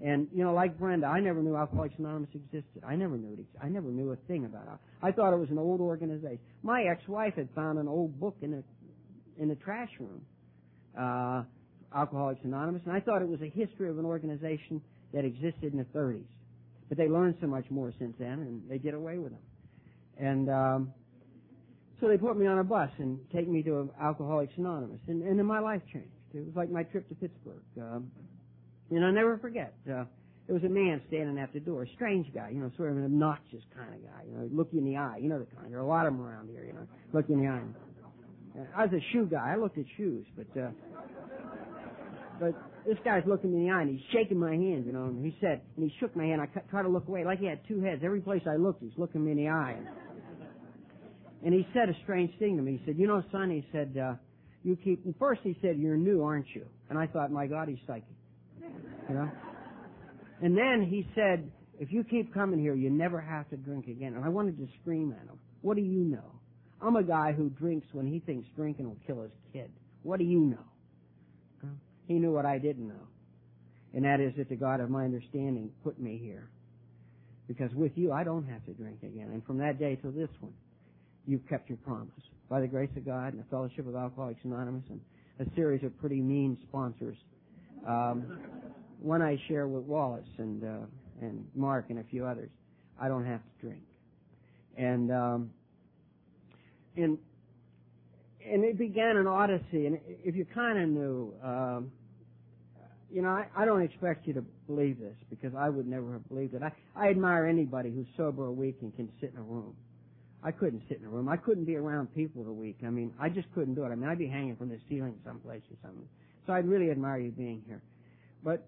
[0.00, 2.82] And you know, like Brenda, I never knew Alcoholics Anonymous existed.
[2.86, 3.46] I never knew it.
[3.62, 4.68] I never knew a thing about it.
[5.02, 6.40] I thought it was an old organization.
[6.62, 8.62] My ex-wife had found an old book in a
[9.40, 10.20] in the trash room,
[10.98, 11.42] uh,
[11.96, 14.80] Alcoholics Anonymous, and I thought it was a history of an organization
[15.12, 16.26] that existed in the 30s.
[16.88, 19.40] But they learned so much more since then, and they get away with them.
[20.18, 20.92] And um,
[22.00, 25.38] so they put me on a bus and take me to Alcoholics Anonymous, and, and
[25.38, 26.10] then my life changed.
[26.34, 27.62] It was like my trip to Pittsburgh.
[27.80, 28.10] Um,
[28.90, 30.04] and I'll never forget, uh,
[30.46, 32.98] there was a man standing at the door, a strange guy, you know, sort of
[32.98, 35.46] an obnoxious kind of guy, you know, look you in the eye, you know the
[35.56, 35.72] kind.
[35.72, 37.62] There are a lot of them around here, you know, look you in the eye.
[38.58, 39.52] Uh, I was a shoe guy.
[39.52, 40.70] I looked at shoes, but uh,
[42.38, 42.54] but
[42.86, 45.04] this guy's looking me in the eye and he's shaking my hand, you know.
[45.04, 46.40] And he said, and he shook my hand.
[46.40, 48.02] I tried to look away, like he had two heads.
[48.04, 49.76] Every place I looked, he's looking me in the eye.
[51.44, 52.78] And he said a strange thing to me.
[52.78, 54.14] He said, "You know, son," he said, uh,
[54.62, 57.78] "you keep." First, he said, "You're new, aren't you?" And I thought, "My God, he's
[57.86, 58.08] psychic."
[59.08, 59.30] You know?
[60.42, 64.14] And then he said, if you keep coming here, you never have to drink again.
[64.14, 65.38] And I wanted to scream at him.
[65.62, 66.40] What do you know?
[66.80, 69.70] I'm a guy who drinks when he thinks drinking will kill his kid.
[70.02, 71.70] What do you know?
[72.06, 73.08] He knew what I didn't know.
[73.94, 76.48] And that is that the God of my understanding put me here.
[77.46, 79.30] Because with you, I don't have to drink again.
[79.32, 80.52] And from that day till this one,
[81.26, 82.10] you've kept your promise.
[82.50, 85.00] By the grace of God and the fellowship of Alcoholics Anonymous and
[85.40, 87.16] a series of pretty mean sponsors
[87.86, 88.38] um,
[89.04, 90.86] one I share with Wallace and uh,
[91.20, 92.50] and Mark and a few others.
[93.00, 93.82] I don't have to drink,
[94.76, 95.50] and um,
[96.96, 97.18] and
[98.46, 99.86] and it began an odyssey.
[99.86, 101.92] And if you kind of knew, um,
[103.10, 106.28] you know, I, I don't expect you to believe this because I would never have
[106.28, 106.62] believed it.
[106.62, 109.74] I, I admire anybody who's sober a week and can sit in a room.
[110.42, 111.28] I couldn't sit in a room.
[111.28, 112.78] I couldn't be around people a week.
[112.86, 113.88] I mean, I just couldn't do it.
[113.88, 116.06] I mean, I'd be hanging from the ceiling someplace or something.
[116.46, 117.80] So I'd really admire you being here.
[118.42, 118.66] But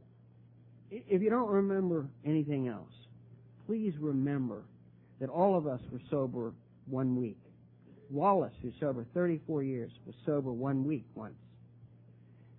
[0.91, 2.93] if you don't remember anything else,
[3.67, 4.63] please remember
[5.21, 6.53] that all of us were sober
[6.87, 7.39] one week.
[8.11, 11.35] Wallace, who's sober 34 years, was sober one week once.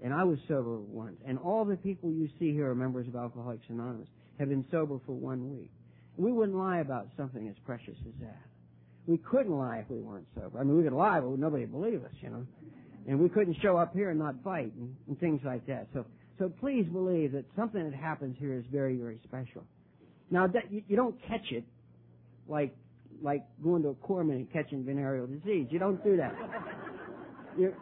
[0.03, 1.17] And I was sober once.
[1.25, 4.07] And all the people you see here are members of Alcoholics Anonymous,
[4.39, 5.71] have been sober for one week.
[6.17, 8.41] We wouldn't lie about something as precious as that.
[9.07, 10.59] We couldn't lie if we weren't sober.
[10.59, 12.45] I mean, we could lie, but nobody would believe us, you know.
[13.07, 15.87] And we couldn't show up here and not fight and, and things like that.
[15.93, 16.05] So
[16.39, 19.63] So please believe that something that happens here is very, very special.
[20.29, 21.63] Now, that, you, you don't catch it
[22.47, 22.75] like
[23.21, 25.67] like going to a corpsman and catching venereal disease.
[25.71, 26.35] You don't do that.
[27.57, 27.73] you,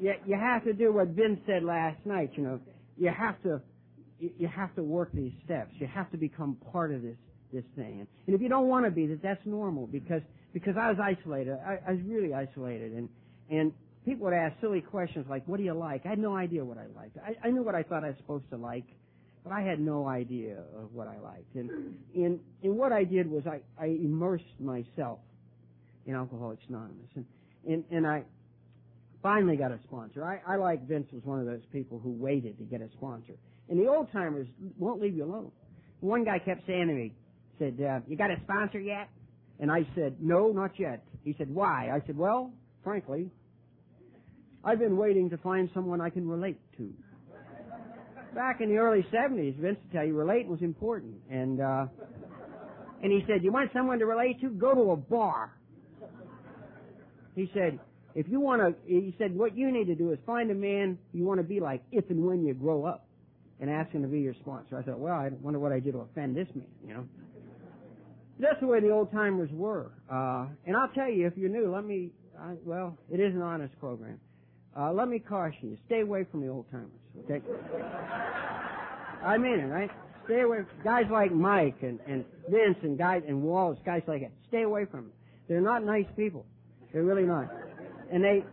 [0.00, 2.30] you you have to do what Ben said last night.
[2.36, 2.60] You know,
[2.96, 3.60] you have to
[4.18, 5.72] you, you have to work these steps.
[5.78, 7.16] You have to become part of this
[7.52, 8.06] this thing.
[8.26, 11.58] And if you don't want to be, that that's normal because because I was isolated.
[11.66, 13.08] I, I was really isolated, and
[13.50, 13.72] and
[14.04, 16.78] people would ask silly questions like, "What do you like?" I had no idea what
[16.78, 17.16] I liked.
[17.18, 18.84] I, I knew what I thought I was supposed to like,
[19.42, 21.54] but I had no idea of what I liked.
[21.54, 25.20] And and and what I did was I I immersed myself
[26.06, 27.24] in Alcoholics Anonymous, and
[27.66, 28.24] and and I
[29.22, 30.24] finally got a sponsor.
[30.24, 33.34] I I like Vince was one of those people who waited to get a sponsor,
[33.68, 34.48] and the old timers
[34.78, 35.50] won't leave you alone.
[36.00, 37.14] One guy kept saying to me,
[37.58, 39.08] said, uh, "You got a sponsor yet?"
[39.60, 42.52] And I said, "No, not yet." He said, "Why?" I said, "Well,
[42.82, 43.30] frankly."
[44.64, 46.92] I've been waiting to find someone I can relate to.
[48.34, 51.14] Back in the early 70s, Vince to tell you, relating was important.
[51.30, 51.86] And, uh,
[53.02, 54.48] and he said, you want someone to relate to?
[54.48, 55.52] Go to a bar.
[57.36, 57.78] He said,
[58.14, 60.98] if you want to, he said, what you need to do is find a man
[61.12, 63.06] you want to be like if and when you grow up
[63.60, 64.78] and ask him to be your sponsor.
[64.78, 67.04] I thought, well, I wonder what I did to offend this man, you know.
[68.38, 69.92] That's the way the old timers were.
[70.10, 73.42] Uh, and I'll tell you, if you're new, let me, I, well, it is an
[73.42, 74.18] honest program.
[74.76, 76.90] Uh, let me caution you, stay away from the old timers,
[77.24, 77.40] okay?
[79.24, 79.90] I mean it, right?
[80.24, 84.22] Stay away from guys like Mike and, and Vince and guys and Wallace, guys like
[84.22, 84.32] that.
[84.48, 85.12] Stay away from them.
[85.48, 86.44] They're not nice people.
[86.92, 87.48] They're really not.
[88.10, 88.44] And they,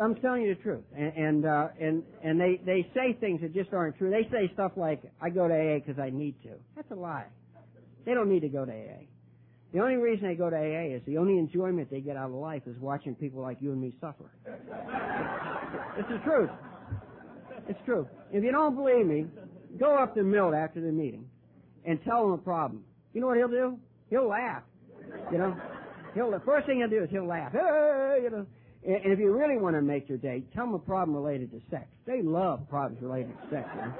[0.00, 0.84] I'm telling you the truth.
[0.96, 4.10] And, and, uh, and, and they, they say things that just aren't true.
[4.10, 6.50] They say stuff like, I go to AA because I need to.
[6.76, 7.26] That's a lie.
[8.04, 9.06] They don't need to go to AA.
[9.74, 12.36] The only reason they go to AA is the only enjoyment they get out of
[12.36, 14.30] life is watching people like you and me suffer.
[15.98, 16.50] it's the truth.
[17.68, 18.06] It's true.
[18.32, 19.26] If you don't believe me,
[19.76, 21.28] go up to Milt after the meeting
[21.84, 22.84] and tell him a problem.
[23.14, 23.76] You know what he'll do?
[24.10, 24.62] He'll laugh.
[25.32, 25.56] You know?
[26.14, 27.50] He'll, the first thing he'll do is he'll laugh.
[27.50, 28.46] Hey, you know?
[28.86, 31.60] And if you really want to make your day, tell them a problem related to
[31.68, 31.86] sex.
[32.06, 33.68] They love problems related to sex.
[33.74, 33.94] You know?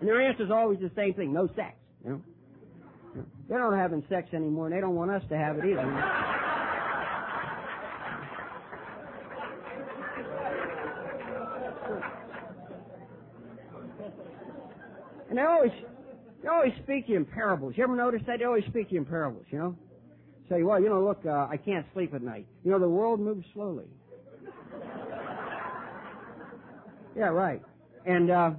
[0.00, 1.74] And their answer is always the same thing, no sex.
[2.04, 2.22] You know?
[3.52, 5.80] They're not having sex anymore, and they don't want us to have it either.
[15.28, 15.70] and they always,
[16.42, 17.74] they always speak to you in parables.
[17.76, 18.38] You ever notice that?
[18.38, 19.76] They always speak to you in parables, you know?
[20.48, 22.46] Say, well, you know, look, uh, I can't sleep at night.
[22.64, 23.84] You know, the world moves slowly.
[27.14, 27.60] yeah, right.
[28.06, 28.52] And, uh,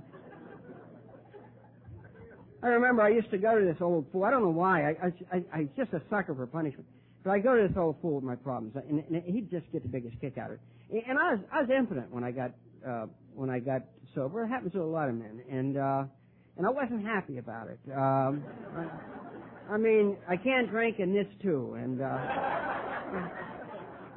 [2.63, 4.23] I remember I used to go to this old fool.
[4.23, 4.91] I don't know why.
[4.91, 6.85] I, I, I, I'm just a sucker for punishment.
[7.23, 9.83] But I go to this old fool with my problems, and, and he'd just get
[9.83, 10.59] the biggest kick out of
[10.89, 11.03] it.
[11.07, 12.51] And I was, I was impotent when I got,
[12.87, 13.83] uh, when I got
[14.15, 14.43] sober.
[14.43, 16.03] It happens to a lot of men, and uh,
[16.57, 17.79] and I wasn't happy about it.
[17.91, 18.43] Um,
[18.77, 22.01] I, I mean, I can't drink and this too, and.
[22.01, 22.17] Uh,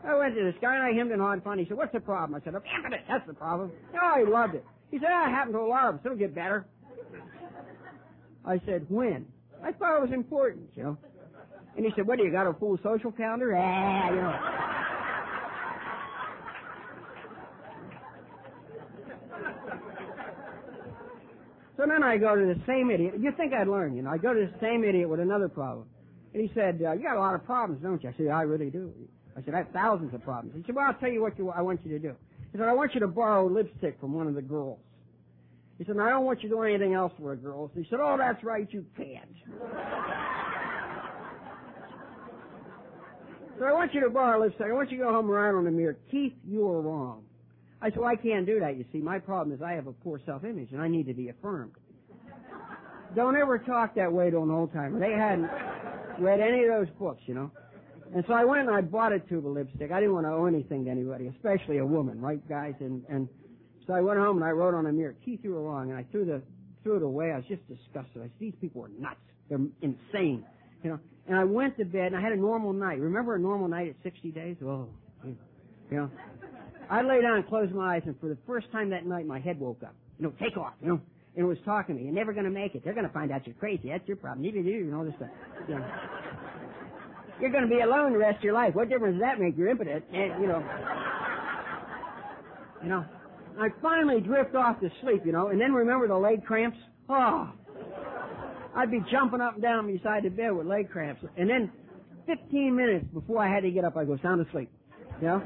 [0.07, 1.59] I went to this guy and I hemmed and hawed fun.
[1.59, 2.41] He said, what's the problem?
[2.41, 3.03] I said, I'm impotent.
[3.09, 3.73] That's the problem.
[4.01, 4.65] Oh, he loved it.
[4.91, 6.01] He said, it happened to a lot of us.
[6.05, 6.65] It'll get better.
[8.47, 9.27] I said, when?
[9.63, 10.97] I thought it was important, you know.
[11.77, 13.55] And he said, what, do you got a full social calendar?
[13.57, 14.39] Ah, you know.
[21.77, 23.15] So then I go to the same idiot.
[23.21, 24.11] You think I'd learn, you know.
[24.11, 25.87] I go to the same idiot with another problem.
[26.33, 28.09] And he said, uh, you got a lot of problems, don't you?
[28.09, 28.93] I said, I really do.
[29.37, 30.57] I said, I have thousands of problems.
[30.57, 32.15] He said, well, I'll tell you what you, I want you to do.
[32.53, 34.79] He said, I want you to borrow lipstick from one of the girls.
[35.79, 37.71] He said, I don't want you to do anything else for a girl.
[37.75, 39.29] He said, oh, that's right, you can't.
[43.59, 44.67] so I want you to borrow lipstick.
[44.67, 47.25] I want you to go home and write on the mirror, Keith, you are wrong.
[47.83, 48.99] I said, well, I can't do that, you see.
[48.99, 51.73] My problem is I have a poor self-image and I need to be affirmed.
[53.15, 54.99] Don't ever talk that way to an old timer.
[54.99, 55.49] They hadn't
[56.19, 57.51] read any of those books, you know.
[58.15, 59.91] And so I went and I bought a tube of lipstick.
[59.93, 62.75] I didn't want to owe anything to anybody, especially a woman, right, guys?
[62.81, 63.29] And, and
[63.87, 65.91] so I went home and I wrote on a mirror, Keith, you were wrong.
[65.91, 66.43] And I threw the
[66.83, 67.33] threw it away.
[67.33, 68.23] I was just disgusted.
[68.23, 69.17] I said, these people are nuts.
[69.49, 70.45] They're insane.
[70.83, 71.01] You know.
[71.29, 73.01] And I went to bed and I had a normal night.
[73.01, 74.57] Remember a normal night at 60 days?
[74.65, 74.87] Oh,
[75.25, 75.37] you
[75.91, 76.11] know.
[76.89, 79.41] I lay down and closed my eyes, and for the first time that night, my
[79.41, 79.95] head woke up.
[80.19, 80.75] You know, take off.
[80.81, 81.01] You know,
[81.35, 82.07] and it was talking to me.
[82.07, 82.85] You're never going to make it.
[82.85, 83.89] They're going to find out you're crazy.
[83.89, 84.45] That's your problem.
[84.45, 85.29] You you know this stuff.
[85.69, 85.87] You know.
[87.41, 88.75] You're going to be alone the rest of your life.
[88.75, 89.59] What difference does that make?
[89.59, 90.05] You're impotent.
[90.13, 90.65] And, you know.
[92.83, 93.05] You know.
[93.59, 96.79] I finally drift off to sleep, you know, and then remember the leg cramps?
[97.09, 97.51] Oh,
[98.75, 101.23] I'd be jumping up and down beside the bed with leg cramps.
[101.37, 101.71] And then
[102.27, 104.71] 15 minutes before I had to get up, I go sound asleep,
[105.21, 105.43] you know?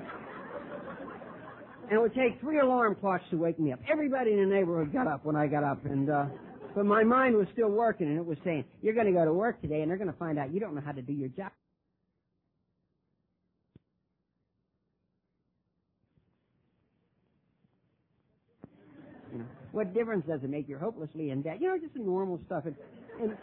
[1.84, 3.80] And it would take three alarm clocks to wake me up.
[3.90, 6.26] Everybody in the neighborhood got up when I got up, and uh,
[6.74, 9.32] but my mind was still working, and it was saying, "You're going to go to
[9.32, 11.30] work today, and they're going to find out you don't know how to do your
[11.30, 11.50] job."
[19.80, 20.68] What difference does it make?
[20.68, 21.56] You're hopelessly in debt.
[21.58, 22.66] You know, just the normal stuff.
[22.66, 22.76] And,
[23.18, 23.34] and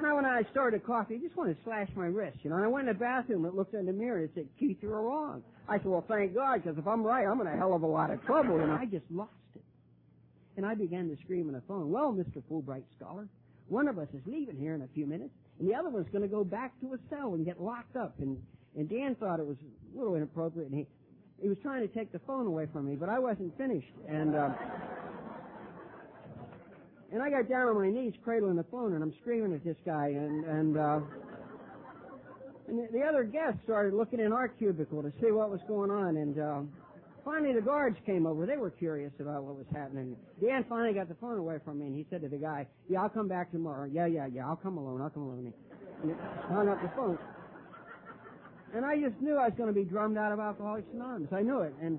[0.00, 2.56] now when I started coffee, I just wanted to slash my wrist, you know.
[2.56, 5.02] And I went in the bathroom and looked in the mirror and said, Keith, you're
[5.02, 5.42] wrong.
[5.68, 7.86] I said, well, thank God, because if I'm right, I'm in a hell of a
[7.86, 8.58] lot of trouble.
[8.58, 9.60] And I just lost it.
[10.56, 12.42] And I began to scream on the phone, well, Mr.
[12.50, 13.28] Fulbright Scholar,
[13.68, 16.22] one of us is leaving here in a few minutes, and the other one's going
[16.22, 18.14] to go back to a cell and get locked up.
[18.18, 18.38] And,
[18.78, 19.58] and Dan thought it was
[19.94, 20.86] a little inappropriate, and he,
[21.42, 23.92] he was trying to take the phone away from me, but I wasn't finished.
[24.08, 24.50] And, uh,
[27.12, 29.76] and I got down on my knees cradling the phone and I'm screaming at this
[29.84, 31.00] guy and, and, uh,
[32.68, 35.90] and the, the other guests started looking in our cubicle to see what was going
[35.90, 36.60] on and, uh,
[37.24, 38.46] finally the guards came over.
[38.46, 40.16] They were curious about what was happening.
[40.40, 43.02] Dan finally got the phone away from me and he said to the guy, yeah,
[43.02, 43.88] I'll come back tomorrow.
[43.90, 45.00] Yeah, yeah, yeah, I'll come alone.
[45.00, 45.52] I'll come alone.
[46.04, 46.10] He
[46.52, 47.18] hung up the phone.
[48.74, 51.32] And I just knew I was going to be drummed out of Alcoholics Anonymous.
[51.32, 51.72] I knew it.
[51.80, 51.98] And,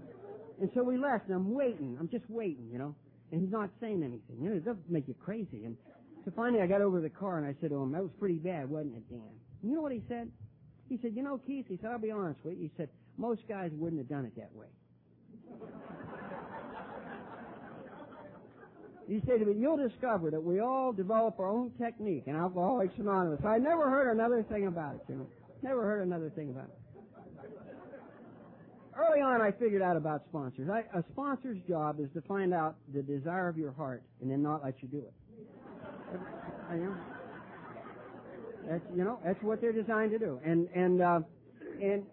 [0.61, 1.97] and so we left and I'm waiting.
[1.99, 2.95] I'm just waiting, you know
[3.31, 4.37] and he's not saying anything.
[4.41, 5.65] You know, it does make you crazy.
[5.65, 5.77] And
[6.25, 8.11] so finally I got over to the car and I said to him, that was
[8.19, 9.21] pretty bad, wasn't it, Dan?
[9.63, 10.31] You know what he said?
[10.87, 12.63] He said, you know, Keith, he said, I'll be honest with you.
[12.63, 14.67] He said, most guys wouldn't have done it that way.
[19.07, 23.41] he said, but you'll discover that we all develop our own technique in Alcoholics Anonymous.
[23.45, 25.27] I never heard another thing about it, you know.
[25.61, 26.78] Never heard another thing about it
[28.99, 30.69] early on, I figured out about sponsors.
[30.69, 34.41] I, a sponsor's job is to find out the desire of your heart and then
[34.41, 35.13] not let you do it.
[36.69, 36.95] I, you know,
[38.67, 40.39] that's you know that's what they're designed to do.
[40.43, 41.19] And and uh,
[41.81, 42.03] and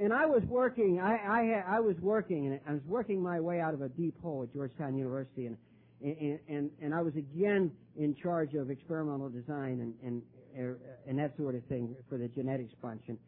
[0.00, 1.00] and I was working.
[1.00, 3.88] I I, had, I was working and I was working my way out of a
[3.88, 5.56] deep hole at Georgetown University and.
[6.02, 10.22] And, and and I was again in charge of experimental design and
[10.56, 10.76] and
[11.06, 13.18] and that sort of thing for the genetics bunch and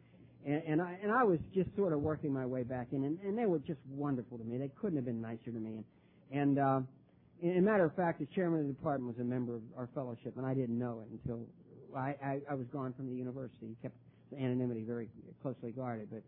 [0.45, 3.19] and, and I and I was just sort of working my way back in, and,
[3.23, 4.57] and they were just wonderful to me.
[4.57, 5.83] They couldn't have been nicer to me.
[6.31, 6.79] And, and uh,
[7.41, 9.89] in a matter of fact, the chairman of the department was a member of our
[9.93, 11.45] fellowship, and I didn't know it until
[11.95, 13.67] I, I, I was gone from the university.
[13.67, 13.95] He kept
[14.31, 15.09] the anonymity very
[15.41, 16.23] closely guarded, but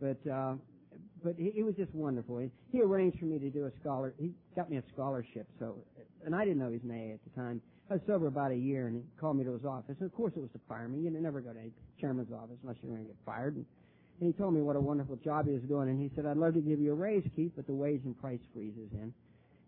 [0.00, 0.54] but uh,
[1.22, 2.38] but he, he was just wonderful.
[2.38, 4.14] He, he arranged for me to do a scholar.
[4.18, 5.46] He got me a scholarship.
[5.58, 5.76] So,
[6.24, 7.60] and I didn't know an A at the time.
[7.90, 9.96] I was sober about a year, and he called me to his office.
[10.00, 11.00] And of course, it was to fire me.
[11.00, 11.70] You never go to a
[12.00, 13.56] chairman's office unless you're going to get fired.
[13.56, 13.64] And,
[14.20, 15.88] and he told me what a wonderful job he was doing.
[15.88, 18.18] And he said, "I'd love to give you a raise, Keith, but the wage and
[18.20, 19.12] price freezes in."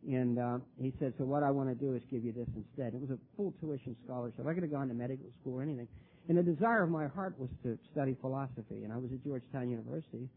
[0.09, 2.95] And uh, he said, "So what I want to do is give you this instead."
[2.95, 4.47] It was a full tuition scholarship.
[4.47, 5.89] I could have gone to medical school or anything.
[6.29, 9.71] And the desire of my heart was to study philosophy, and I was at Georgetown
[9.71, 10.29] University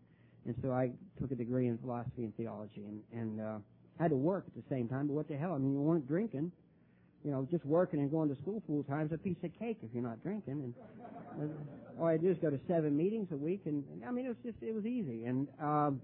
[0.45, 3.57] and so I took a degree in philosophy and theology and, and uh,
[3.99, 5.53] had to work at the same time, but what the hell?
[5.53, 6.51] I mean, you weren't drinking.
[7.23, 9.77] You know, just working and going to school full time is a piece of cake
[9.81, 10.73] if you're not drinking.
[11.39, 14.11] And uh, all I do is go to seven meetings a week, and, and I
[14.11, 15.25] mean, it was just it was easy.
[15.25, 16.01] And um,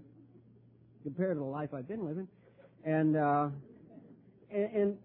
[1.02, 2.26] compared to the life I've been living,
[2.84, 3.48] and uh,
[4.50, 4.98] and, and,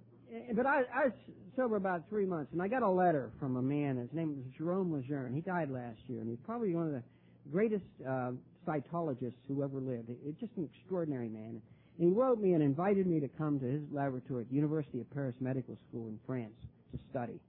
[0.48, 1.14] and but I, I was
[1.56, 3.98] sober about three months, and I got a letter from a man.
[3.98, 5.34] His name was Jerome Lejeune.
[5.34, 7.04] He died last year, and he's probably one of the
[7.52, 8.32] greatest uh,
[8.68, 10.10] cytologist who ever lived.
[10.26, 11.62] It's just an extraordinary man.
[11.98, 15.10] He wrote me and invited me to come to his laboratory at the University of
[15.14, 16.56] Paris Medical School in France
[16.92, 17.40] to study.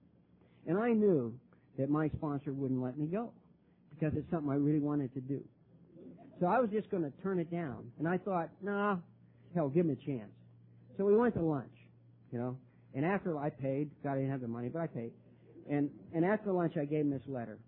[0.67, 1.35] And I knew
[1.79, 3.33] that my sponsor wouldn't let me go
[3.91, 5.43] because it's something I really wanted to do.
[6.41, 7.91] So I was just going to turn it down.
[7.99, 8.97] And I thought, nah,
[9.55, 10.31] hell, give him a chance.
[10.97, 11.73] So we went to lunch,
[12.31, 12.57] you know.
[12.95, 15.13] And after I paid, God, I didn't have the money, but I paid.
[15.69, 17.59] And, and after lunch, I gave him this letter.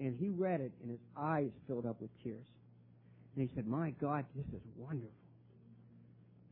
[0.00, 2.46] And he read it, and his eyes filled up with tears.
[3.36, 5.10] And he said, My God, this is wonderful.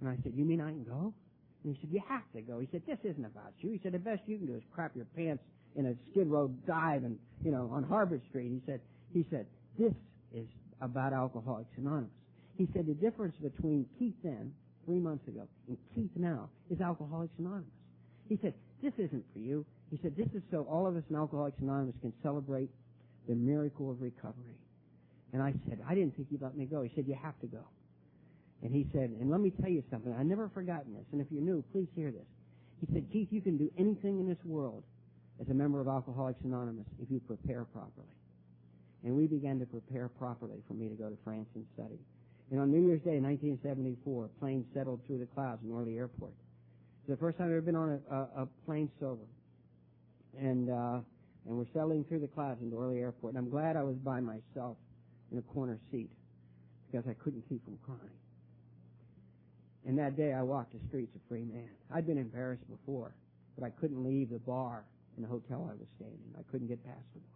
[0.03, 1.15] And I said, You mean I can go?
[1.63, 2.59] And he said, You have to go.
[2.59, 3.71] He said, This isn't about you.
[3.71, 5.43] He said, The best you can do is crap your pants
[5.77, 8.51] in a skid row dive and, you know, on Harvard Street.
[8.51, 8.81] He said,
[9.15, 9.47] he said,
[9.79, 9.93] This
[10.35, 10.47] is
[10.81, 12.11] about Alcoholics Anonymous.
[12.59, 14.53] He said, The difference between Keith then,
[14.85, 17.71] three months ago, and Keith now is Alcoholics Anonymous.
[18.29, 19.65] He said, This isn't for you.
[19.93, 22.71] He said, This is so all of us in Alcoholics Anonymous can celebrate
[23.29, 24.59] the miracle of recovery.
[25.33, 26.83] And I said, I didn't think you'd let me go.
[26.83, 27.63] He said, you have to go.
[28.63, 30.15] And he said, and let me tell you something.
[30.15, 31.05] I've never forgotten this.
[31.13, 32.27] And if you're new, please hear this.
[32.81, 34.85] He said, Keith, you can do anything in this world
[35.41, 38.15] as a member of Alcoholics Anonymous if you prepare properly.
[39.05, 41.99] And we began to prepare properly for me to go to France and study.
[42.53, 46.35] And on New Year's Day, 1974, a plane settled through the clouds in Orly Airport.
[47.01, 49.27] It's the first time I've ever been on a, a, a plane sober.
[50.39, 51.01] And, uh,
[51.49, 53.35] and we're settling through the clouds into Orly Airport.
[53.35, 54.77] And I'm glad I was by myself
[55.33, 56.11] in a corner seat
[56.91, 58.22] because I couldn't keep from crying.
[59.87, 61.69] And that day I walked the streets a free man.
[61.93, 63.15] I'd been embarrassed before,
[63.59, 64.85] but I couldn't leave the bar
[65.17, 66.39] in the hotel I was staying in.
[66.39, 67.29] I couldn't get past the bar.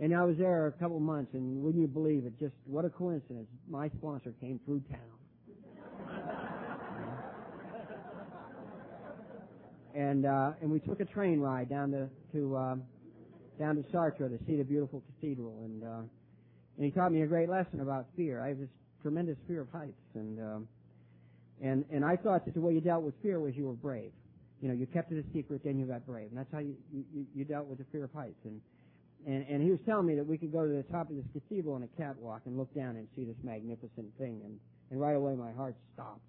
[0.00, 2.32] And I was there a couple months, and wouldn't you believe it?
[2.40, 3.46] Just what a coincidence!
[3.68, 4.98] My sponsor came through town,
[9.94, 12.82] and uh, and we took a train ride down to to um,
[13.56, 16.02] down to Chartres to see the beautiful cathedral, and uh,
[16.76, 18.42] and he taught me a great lesson about fear.
[18.42, 20.68] I have this tremendous fear of heights, and um,
[21.62, 24.12] and and I thought that the way you dealt with fear was you were brave.
[24.60, 26.74] You know, you kept it a secret, then you got brave, and that's how you
[26.92, 28.40] you, you dealt with the fear of heights.
[28.44, 28.60] And
[29.26, 31.24] and, and he was telling me that we could go to the top of this
[31.32, 34.40] cathedral on a catwalk and look down and see this magnificent thing.
[34.44, 34.58] And,
[34.90, 36.20] and right away my heart stopped.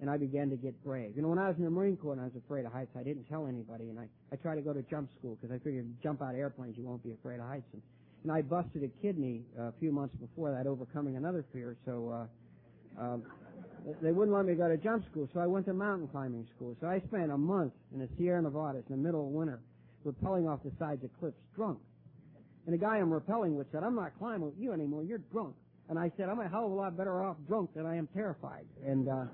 [0.00, 1.12] And I began to get brave.
[1.16, 2.90] You know, when I was in the Marine Corps and I was afraid of heights,
[2.98, 3.88] I didn't tell anybody.
[3.88, 6.40] And I, I tried to go to jump school because I figured jump out of
[6.40, 7.68] airplanes, you won't be afraid of heights.
[7.72, 7.80] And,
[8.24, 11.76] and I busted a kidney a few months before that, overcoming another fear.
[11.86, 12.28] So,
[12.98, 13.22] uh, um,
[14.00, 16.76] they wouldn't let me go to jump school, so I went to mountain climbing school.
[16.80, 19.60] So I spent a month in the Sierra Nevadas in the middle of winter,
[20.06, 21.78] rappelling off the sides of cliffs, drunk.
[22.66, 25.54] And the guy I'm rappelling with said, I'm not climbing with you anymore, you're drunk.
[25.88, 28.08] And I said, I'm a hell of a lot better off drunk than I am
[28.14, 28.66] terrified.
[28.86, 29.24] And, uh,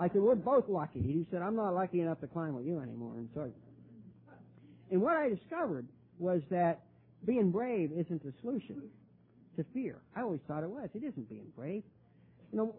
[0.00, 1.02] I said, we're both lucky.
[1.02, 3.18] He said, I'm not lucky enough to climb with you anymore.
[3.18, 3.52] And so,
[4.90, 5.86] and what I discovered
[6.18, 6.80] was that
[7.26, 8.82] being brave isn't the solution
[9.56, 9.98] to fear.
[10.16, 10.88] I always thought it was.
[10.94, 11.82] It isn't being brave.
[12.50, 12.74] You know,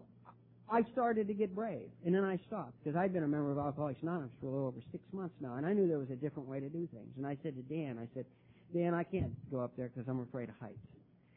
[0.72, 3.58] I started to get brave, and then I stopped because I'd been a member of
[3.58, 6.16] Alcoholics Anonymous for a little over six months now, and I knew there was a
[6.16, 7.12] different way to do things.
[7.18, 8.24] And I said to Dan, I said,
[8.72, 10.80] Dan, I can't go up there because I'm afraid of heights.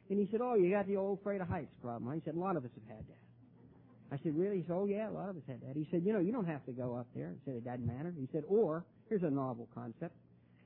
[0.09, 2.09] And he said, Oh, you got the old afraid of heights problem.
[2.09, 4.15] I said, A lot of us have had that.
[4.15, 4.57] I said, Really?
[4.57, 5.75] He said, Oh, yeah, a lot of us had that.
[5.75, 7.33] He said, You know, you don't have to go up there.
[7.35, 8.13] He said, It doesn't matter.
[8.17, 10.15] He said, Or, here's a novel concept.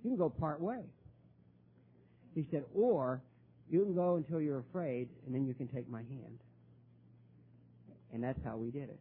[0.04, 0.84] You can go part way.
[2.36, 3.24] He said, Or,
[3.68, 6.38] you can go until you're afraid, and then you can take my hand.
[8.14, 9.00] And that's how we did it.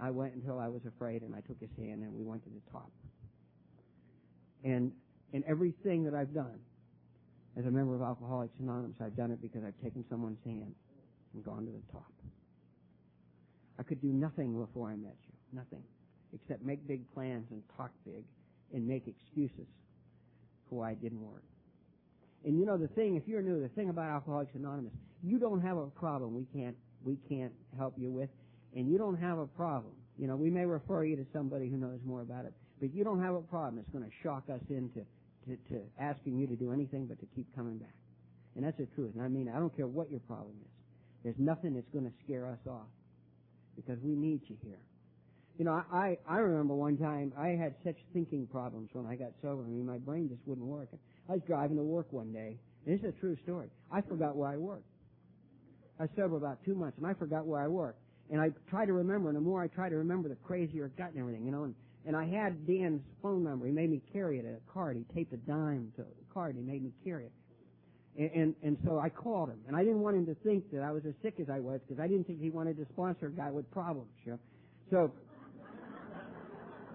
[0.00, 2.50] I went until I was afraid, and I took his hand, and we went to
[2.50, 2.90] the top.
[4.64, 4.92] And
[5.32, 6.58] in everything that I've done,
[7.58, 10.74] as a member of Alcoholics Anonymous, I've done it because I've taken someone's hand
[11.34, 12.12] and gone to the top.
[13.78, 15.34] I could do nothing before I met you.
[15.52, 15.82] Nothing.
[16.32, 18.24] Except make big plans and talk big
[18.72, 19.66] and make excuses
[20.68, 21.42] for why it didn't work.
[22.44, 24.92] And you know the thing, if you're new, the thing about Alcoholics Anonymous,
[25.22, 28.30] you don't have a problem we can't we can't help you with,
[28.74, 29.92] and you don't have a problem.
[30.18, 33.04] You know, we may refer you to somebody who knows more about it, but you
[33.04, 33.78] don't have a problem.
[33.78, 35.06] It's going to shock us into
[35.46, 37.94] to, to asking you to do anything but to keep coming back.
[38.56, 39.12] And that's the truth.
[39.14, 40.70] And I mean, I don't care what your problem is.
[41.22, 42.90] There's nothing that's going to scare us off
[43.76, 44.80] because we need you here.
[45.58, 49.30] You know, I, I remember one time I had such thinking problems when I got
[49.42, 49.64] sober.
[49.64, 50.88] I mean, my brain just wouldn't work.
[51.28, 53.68] I was driving to work one day, and this is a true story.
[53.90, 54.86] I forgot where I worked.
[55.98, 57.98] I was sober about two months, and I forgot where I worked.
[58.30, 60.96] And I tried to remember, and the more I tried to remember, the crazier it
[60.96, 61.64] got and everything, you know.
[61.64, 61.74] And,
[62.06, 63.66] and I had Dan's phone number.
[63.66, 64.96] He made me carry it, a card.
[64.96, 66.56] He taped a dime to a card.
[66.56, 67.32] He made me carry it.
[68.16, 69.58] And, and, and so I called him.
[69.66, 71.80] And I didn't want him to think that I was as sick as I was,
[71.86, 74.38] because I didn't think he wanted to sponsor a guy with problems, you know.
[74.90, 75.12] So,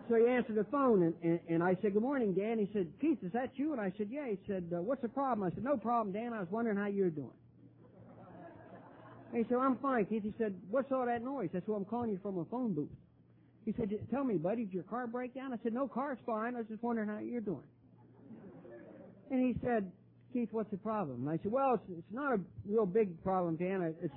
[0.10, 2.60] so he answered the phone, and, and, and I said, good morning, Dan.
[2.60, 3.72] He said, Keith, is that you?
[3.72, 4.28] And I said, yeah.
[4.28, 5.47] He said, uh, what's the problem?
[5.49, 6.34] I said, no problem, Dan.
[6.34, 7.32] I was wondering how you're doing.
[9.34, 10.21] And he said, I'm fine, Keith.
[10.21, 11.49] He said, what's all that noise?
[11.51, 12.88] That's why I'm calling you from a phone booth.
[13.65, 15.51] He said, tell me, buddy, did your car break down?
[15.51, 16.53] I said, no, car's fine.
[16.53, 17.63] I was just wondering how you're doing.
[19.31, 19.91] And he said,
[20.34, 21.21] Keith, what's the problem?
[21.27, 23.95] And I said, well, it's, it's not a real big problem, Dan.
[24.03, 24.13] It's,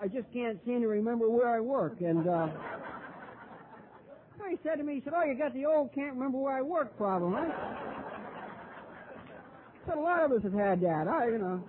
[0.00, 2.00] I just can't seem to remember where I work.
[2.00, 2.48] And, uh,
[4.48, 6.62] he said to me, he said, oh, you got the old can't remember where I
[6.62, 7.40] work problem, huh?
[9.82, 11.08] I said, a lot of us have had that.
[11.08, 11.64] I, you know.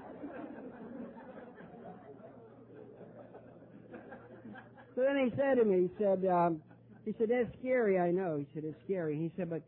[4.97, 6.59] So then he said to me, he said, um,
[7.05, 8.35] he said, that's scary, I know.
[8.35, 9.15] He said, it's scary.
[9.15, 9.61] He said, but,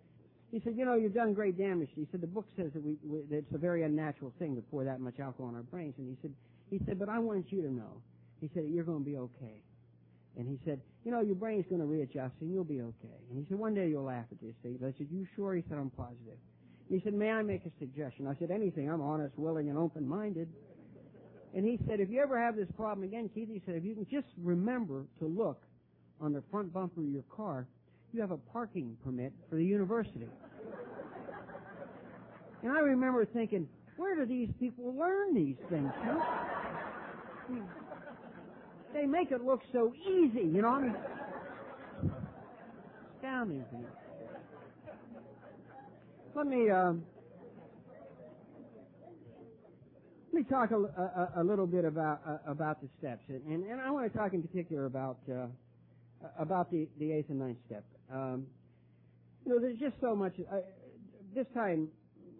[0.51, 1.89] he said, you know, you've done great damage.
[1.93, 4.63] He said, the book says that we, we that it's a very unnatural thing to
[4.63, 5.93] pour that much alcohol in our brains.
[5.99, 6.33] And he said,
[6.71, 8.01] he said, but I want you to know.
[8.41, 9.61] He said, you're going to be okay.
[10.35, 13.19] And he said, you know, your brain's going to readjust and you'll be okay.
[13.29, 14.81] And he said, one day you'll laugh at this, Steve.
[14.81, 15.53] I said, you sure?
[15.53, 16.41] He said, I'm positive.
[16.89, 18.25] And he said, may I make a suggestion?
[18.25, 18.89] I said, anything.
[18.89, 20.49] I'm honest, willing, and open-minded.
[21.55, 23.95] And he said, if you ever have this problem again, Keith, he said, if you
[23.95, 25.63] can just remember to look
[26.21, 27.65] on the front bumper of your car,
[28.13, 30.27] you have a parking permit for the university.
[32.63, 35.91] and I remember thinking, where do these people learn these things?
[36.05, 36.23] Know?
[38.93, 40.93] They make it look so easy, you know.
[43.17, 43.65] Astounding.
[46.35, 46.93] Let me uh,
[50.31, 53.81] let me talk a, a, a little bit about uh, about the steps, and, and,
[53.81, 55.47] I want to talk in particular about uh,
[56.37, 57.83] about the the eighth and ninth step.
[58.13, 58.45] Um,
[59.45, 60.33] you know, there's just so much.
[60.51, 60.59] I,
[61.33, 61.87] this time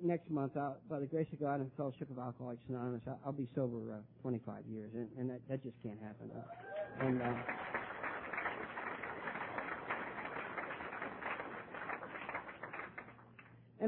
[0.04, 3.32] next month, I'll, by the grace of God and Fellowship of Alcoholics Anonymous, I'll, I'll
[3.32, 6.30] be sober uh, 25 years, and, and that, that just can't happen.
[6.36, 7.34] Uh, and uh,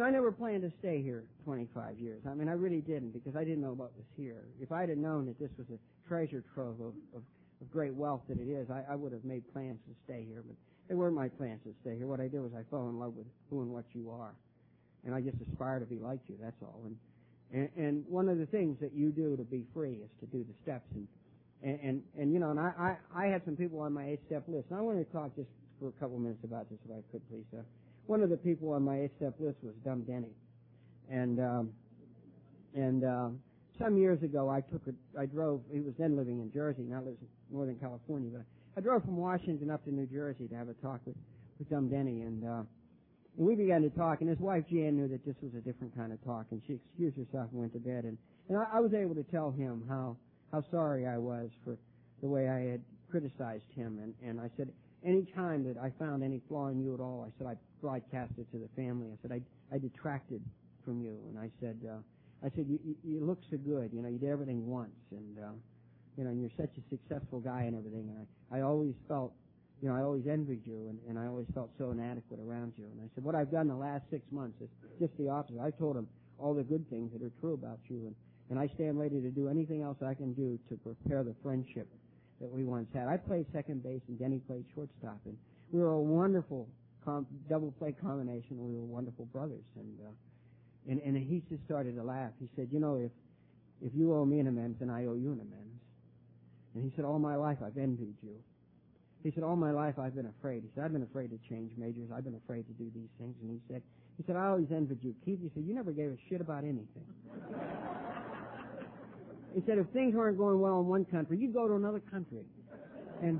[0.02, 2.22] and I never planned to stay here 25 years.
[2.30, 4.44] I mean, I really didn't because I didn't know what was here.
[4.60, 7.24] If I'd have known that this was a treasure trove of, of,
[7.62, 10.44] of great wealth that it is, I, I would have made plans to stay here.
[10.46, 10.56] But
[10.90, 12.08] they weren't my plans to stay here.
[12.08, 14.34] What I did was I fell in love with who and what you are
[15.06, 16.36] and I just aspire to be like you.
[16.42, 16.82] That's all.
[16.86, 16.96] And,
[17.54, 20.44] and and one of the things that you do to be free is to do
[20.44, 21.08] the steps and
[21.64, 24.20] and and, and you know, and I, I I had some people on my eight
[24.28, 24.68] step list.
[24.70, 25.50] And I want to talk just
[25.80, 27.46] for a couple minutes about this, if I could, please.
[27.54, 27.62] Uh,
[28.08, 30.36] one of the people on my step list was Dumb Denny,
[31.10, 31.70] and um,
[32.76, 33.30] and uh,
[33.80, 35.62] some years ago I took a I drove.
[35.72, 38.44] He was then living in Jersey, now lives in Northern California, but
[38.78, 41.16] I drove from Washington up to New Jersey to have a talk with
[41.60, 42.64] with Dumb Denny, and uh,
[43.38, 45.96] and we began to talk, and his wife Jan knew that this was a different
[45.96, 48.04] kind of talk, and she excused herself and went to bed.
[48.04, 48.18] And,
[48.50, 50.18] and I, I was able to tell him how
[50.52, 51.78] how sorry I was for
[52.22, 54.70] the way I had criticized him, and and I said
[55.06, 58.34] any time that I found any flaw in you at all, I said I broadcast
[58.38, 59.08] it to the family.
[59.12, 59.42] I said I
[59.74, 60.42] I detracted
[60.86, 62.00] from you, and I said uh,
[62.46, 65.38] I said you, you you look so good, you know, you did everything once, and
[65.40, 65.52] uh,
[66.18, 68.10] you know, and you're such a successful guy and everything.
[68.10, 69.34] And I I always felt
[69.82, 72.86] you know, I always envied you and, and I always felt so inadequate around you.
[72.86, 75.60] And I said, what I've done the last six months is just the opposite.
[75.60, 78.16] I told him all the good things that are true about you and,
[78.50, 81.88] and I stand ready to do anything else I can do to prepare the friendship
[82.42, 83.08] that we once had.
[83.08, 85.38] I played second base and Denny played shortstop and
[85.72, 86.68] we were a wonderful
[87.06, 88.58] com- double play combination.
[88.58, 92.32] We were wonderful brothers and, uh, and, and he just started to laugh.
[92.40, 93.12] He said, you know, if,
[93.82, 95.80] if you owe me an amends, then I owe you an amends.
[96.74, 98.36] And he said, all my life I've envied you.
[99.24, 100.64] He said, all my life I've been afraid.
[100.64, 102.10] He said, I've been afraid to change majors.
[102.14, 103.36] I've been afraid to do these things.
[103.42, 103.84] And he said,
[104.18, 105.14] he said, I always envied you.
[105.24, 107.06] Keith, he said, you never gave a shit about anything.
[109.54, 112.46] He said, if things weren't going well in one country, you'd go to another country.
[113.22, 113.40] And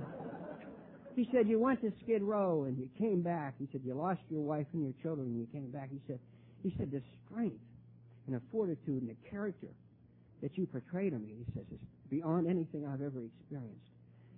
[1.16, 3.56] he said, you went to Skid Row and you came back.
[3.60, 5.90] He said, you lost your wife and your children and you came back.
[5.92, 6.20] He said,
[6.64, 7.60] he said, the strength
[8.28, 9.68] and the fortitude and the character
[10.42, 13.88] that you portrayed to me, he says, is beyond anything I've ever experienced.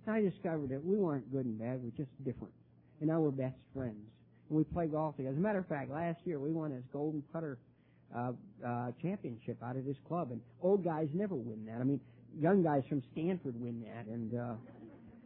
[0.06, 2.52] And I discovered that we weren't good and bad, we're just different.
[3.00, 4.06] And now we're best friends.
[4.48, 5.32] And we play golf together.
[5.32, 7.58] As a matter of fact, last year we won this golden putter
[8.14, 8.32] uh,
[8.66, 11.80] uh, championship out of this club, and old guys never win that.
[11.80, 12.00] I mean,
[12.38, 14.54] young guys from Stanford win that, and uh,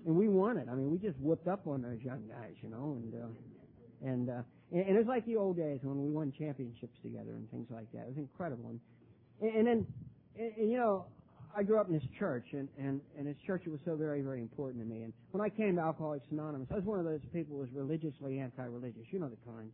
[0.07, 0.69] and we won it.
[0.71, 4.31] I mean, we just whooped up on those young guys, you know, and uh, and,
[4.31, 7.51] uh, and and it was like the old days when we won championships together and
[7.51, 8.03] things like that.
[8.03, 8.81] It was incredible, and
[9.41, 9.87] and then
[10.39, 11.07] and, and you know
[11.57, 14.41] I grew up in this church, and, and, and this church was so very, very
[14.41, 15.03] important to me.
[15.03, 17.73] And when I came to Alcoholics Anonymous, I was one of those people who was
[17.75, 19.03] religiously anti-religious.
[19.11, 19.71] You know the kind.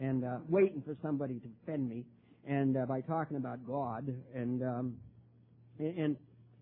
[0.00, 2.04] And uh, waiting for somebody to offend me,
[2.46, 4.96] and uh, by talking about God, and um,
[5.78, 6.16] and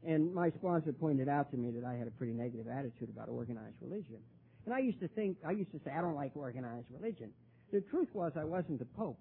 [0.07, 3.29] and my sponsor pointed out to me that I had a pretty negative attitude about
[3.29, 4.19] organized religion.
[4.65, 7.31] And I used to think, I used to say, I don't like organized religion.
[7.73, 9.19] The truth was, I wasn't the Pope.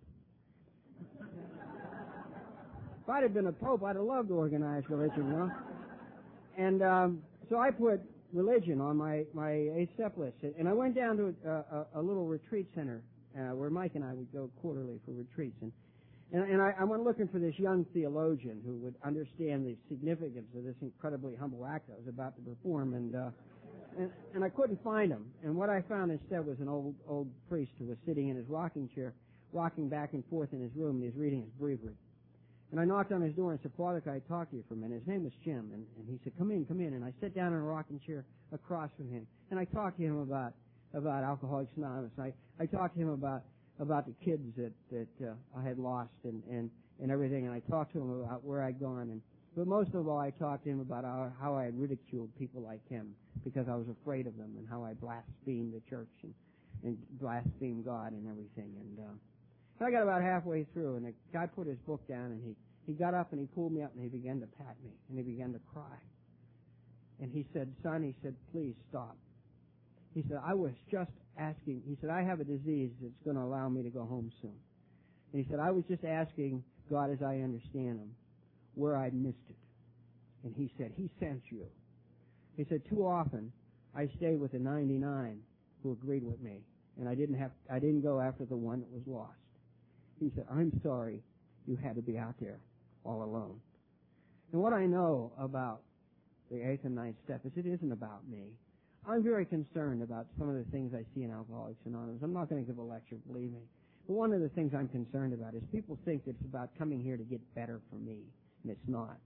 [3.02, 5.52] If I'd have been a pope, I'd have loved organized religion, you know.
[6.58, 8.02] And um, so I put
[8.34, 12.26] religion on my my step list, and I went down to a, a, a little
[12.28, 13.02] retreat center
[13.36, 15.72] uh, where Mike and I would go quarterly for retreats, and
[16.32, 20.48] and, and I, I went looking for this young theologian who would understand the significance
[20.56, 23.30] of this incredibly humble act I was about to perform, and uh,
[23.98, 25.26] and, and I couldn't find him.
[25.44, 28.48] And what I found instead was an old old priest who was sitting in his
[28.48, 29.14] rocking chair,
[29.52, 31.96] rocking back and forth in his room, and he was reading his breviary.
[32.72, 34.76] And I knocked on his door and said, Father, can I talk to you for
[34.76, 35.00] a minute?
[35.00, 35.72] His name was Jim.
[35.74, 36.94] And, and he said, come in, come in.
[36.94, 39.26] And I sat down in a rocking chair across from him.
[39.50, 40.54] And I talked to him about,
[40.94, 42.12] about Alcoholics Anonymous.
[42.20, 43.42] I, I talked to him about,
[43.80, 46.70] about the kids that, that uh, I had lost and, and,
[47.02, 47.46] and everything.
[47.46, 49.10] And I talked to him about where I'd gone.
[49.10, 49.22] And,
[49.56, 52.62] but most of all, I talked to him about how, how I had ridiculed people
[52.62, 56.34] like him because I was afraid of them and how I blasphemed the church and,
[56.84, 58.76] and blasphemed God and everything.
[58.80, 59.14] And, uh,
[59.82, 62.56] I got about halfway through, and the guy put his book down, and he
[62.86, 65.18] he got up and he pulled me up and he began to pat me, and
[65.18, 65.98] he began to cry.
[67.22, 69.16] And he said, "Son," he said, "please stop."
[70.14, 73.44] He said, "I was just asking." He said, "I have a disease that's going to
[73.44, 74.58] allow me to go home soon."
[75.32, 78.16] And he said, "I was just asking God, as I understand Him,
[78.76, 79.56] where I missed it."
[80.44, 81.66] And he said, "He sent you."
[82.58, 83.52] He said, "Too often
[83.94, 85.42] I stayed with the 99
[85.84, 86.64] who agreed with me,
[86.98, 89.40] and I didn't have I didn't go after the one that was lost."
[90.20, 91.24] He said, I'm sorry
[91.66, 92.60] you had to be out there
[93.06, 93.60] all alone.
[94.52, 95.82] And what I know about
[96.52, 98.48] the eighth and ninth step is it isn't about me.
[99.08, 102.22] I'm very concerned about some of the things I see in Alcoholics Anonymous.
[102.22, 103.62] I'm not going to give a lecture, believe me.
[104.08, 107.18] But one of the things I'm concerned about is people think it's about coming here
[107.18, 108.20] to get better for me,
[108.64, 109.18] and it's not.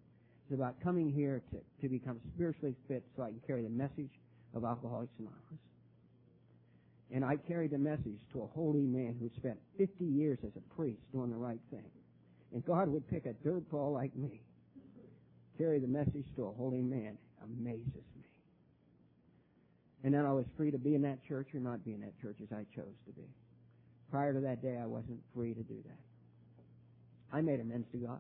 [0.46, 4.12] It's about coming here to, to become spiritually fit so I can carry the message
[4.54, 5.64] of Alcoholics Anonymous.
[7.12, 10.76] And I carried the message to a holy man who spent 50 years as a
[10.76, 11.90] priest doing the right thing.
[12.54, 14.42] And God would pick a dirtball like me,
[15.58, 17.18] carry the message to a holy man.
[17.44, 18.13] Amazes.
[20.04, 22.20] And then I was free to be in that church or not be in that
[22.22, 23.28] church as I chose to be.
[24.12, 27.36] Prior to that day, I wasn't free to do that.
[27.36, 28.20] I made amends to God.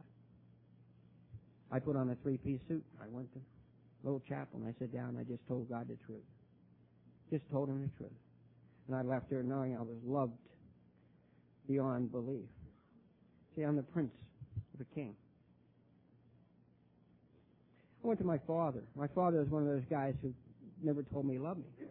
[1.71, 2.84] I put on a three-piece suit.
[3.01, 3.39] I went to
[4.03, 6.23] little chapel and I sat down and I just told God the truth.
[7.29, 8.11] Just told him the truth.
[8.88, 10.34] And I left there knowing I was loved
[11.67, 12.49] beyond belief.
[13.55, 14.11] See, I'm the prince
[14.73, 15.15] of a king.
[18.03, 18.84] I went to my father.
[18.95, 20.34] My father was one of those guys who
[20.84, 21.88] never told me he loved me.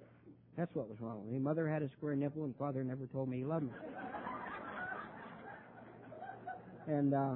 [0.56, 1.38] That's what was wrong with me.
[1.38, 3.72] Mother had a square nipple, and father never told me he loved me.
[6.86, 7.34] and uh,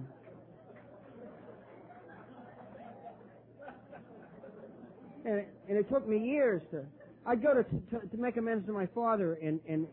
[5.24, 6.84] and it, and it took me years to.
[7.26, 9.86] I'd go to, to to make amends to my father, and and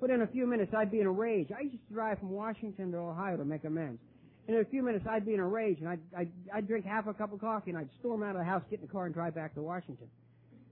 [0.00, 1.48] within a few minutes I'd be in a rage.
[1.56, 4.00] I used to drive from Washington to Ohio to make amends.
[4.46, 6.86] And in a few minutes I'd be in a rage, and I'd, I'd I'd drink
[6.86, 8.92] half a cup of coffee, and I'd storm out of the house, get in the
[8.92, 10.08] car, and drive back to Washington.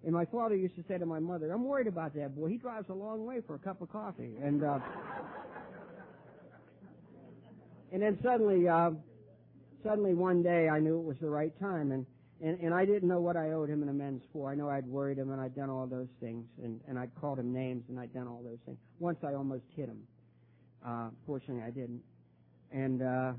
[0.06, 2.48] And my father used to say to my mother, "I'm worried about that boy.
[2.48, 4.78] He drives a long way for a cup of coffee." And uh,
[7.92, 8.92] and then suddenly, uh,
[9.84, 12.06] suddenly one day I knew it was the right time, and
[12.42, 14.50] and, and I didn't know what I owed him an amends for.
[14.50, 17.38] I know I'd worried him and I'd done all those things and, and I'd called
[17.38, 18.76] him names and I'd done all those things.
[18.98, 20.02] Once I almost hit him.
[20.86, 22.02] Uh, fortunately I didn't.
[22.72, 23.32] And, uh,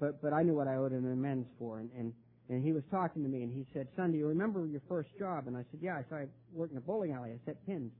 [0.00, 2.12] but, but I knew what I owed him an amends for and, and,
[2.52, 5.10] and he was talking to me and he said, son, do you remember your first
[5.18, 5.46] job?
[5.46, 7.30] And I said, yeah, I saw I worked in a bowling alley.
[7.30, 7.92] I set pins.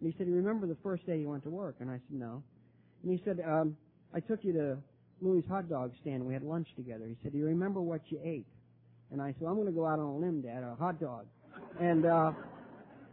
[0.00, 1.76] And he said, Do you remember the first day you went to work?
[1.80, 2.42] And I said, no.
[3.02, 3.76] And he said, um,
[4.14, 4.78] I took you to
[5.20, 7.06] Louis hot dog stand we had lunch together.
[7.06, 8.46] He said, do you remember what you ate?
[9.10, 11.00] And I said, well, I'm going to go out on a limb, Dad, a hot
[11.00, 11.26] dog.
[11.80, 12.32] And, uh,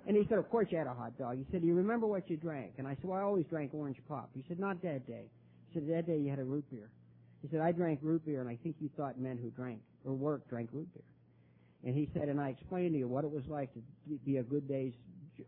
[0.08, 1.38] and he said, of course you had a hot dog.
[1.38, 2.74] He said, do you remember what you drank?
[2.78, 4.30] And I said, well, I always drank orange pop.
[4.36, 5.26] He said, not that day.
[5.70, 6.90] He said, that day you had a root beer.
[7.42, 10.14] He said, I drank root beer and I think you thought men who drank or
[10.14, 11.04] worked drank root beer.
[11.84, 13.82] And he said, and I explained to you what it was like to
[14.26, 14.94] be a good day's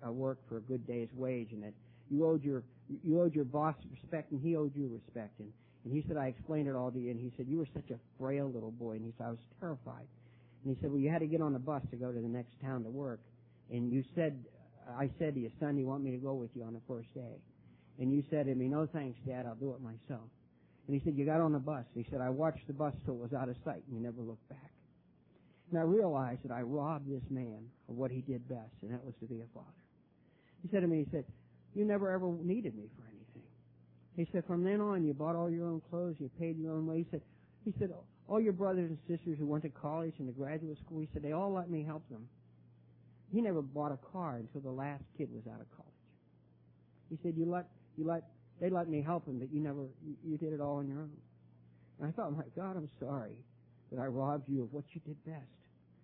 [0.06, 1.74] uh, work for a good day's wage and that
[2.10, 2.64] you owed your,
[3.04, 5.40] you owed your boss respect and he owed you respect.
[5.40, 5.52] And,
[5.84, 7.12] and he said, I explained it all to you.
[7.12, 8.94] And he said, you were such a frail little boy.
[8.94, 10.08] And he said, I was terrified.
[10.64, 12.28] And he said, well, you had to get on a bus to go to the
[12.28, 13.20] next town to work.
[13.72, 14.44] And you said,
[14.98, 17.14] I said to you, son, you want me to go with you on the first
[17.14, 17.42] day?
[18.00, 20.30] And you said to me, no thanks, Dad, I'll do it myself.
[20.88, 21.84] And he said, you got on the bus.
[21.94, 24.22] He said, I watched the bus till it was out of sight and you never
[24.22, 24.72] looked back.
[25.70, 27.60] And I realized that I robbed this man
[27.90, 29.68] of what he did best, and that was to be a father.
[30.64, 31.26] He said to me, he said,
[31.76, 33.44] you never ever needed me for anything.
[34.16, 36.88] He said, from then on, you bought all your own clothes, you paid your own
[36.88, 37.00] way.
[37.00, 37.22] He said,
[37.66, 37.92] he said,
[38.30, 41.22] all your brothers and sisters who went to college and to graduate school, he said,
[41.22, 42.28] they all let me help them.
[43.34, 45.92] He never bought a car until the last kid was out of college.
[47.10, 47.68] He said, you let,
[47.98, 48.24] you let,
[48.60, 49.86] they let me help them, but you never,
[50.24, 51.12] you, did it all on your own.
[52.00, 53.36] And I thought, my God, I'm sorry
[53.92, 55.44] that I robbed you of what you did best.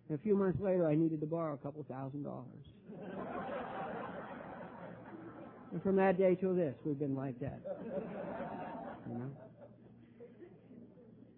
[0.09, 2.65] And a few months later, I needed to borrow a couple thousand dollars.
[5.71, 7.59] and from that day till this, we've been like that.
[9.09, 9.31] You know?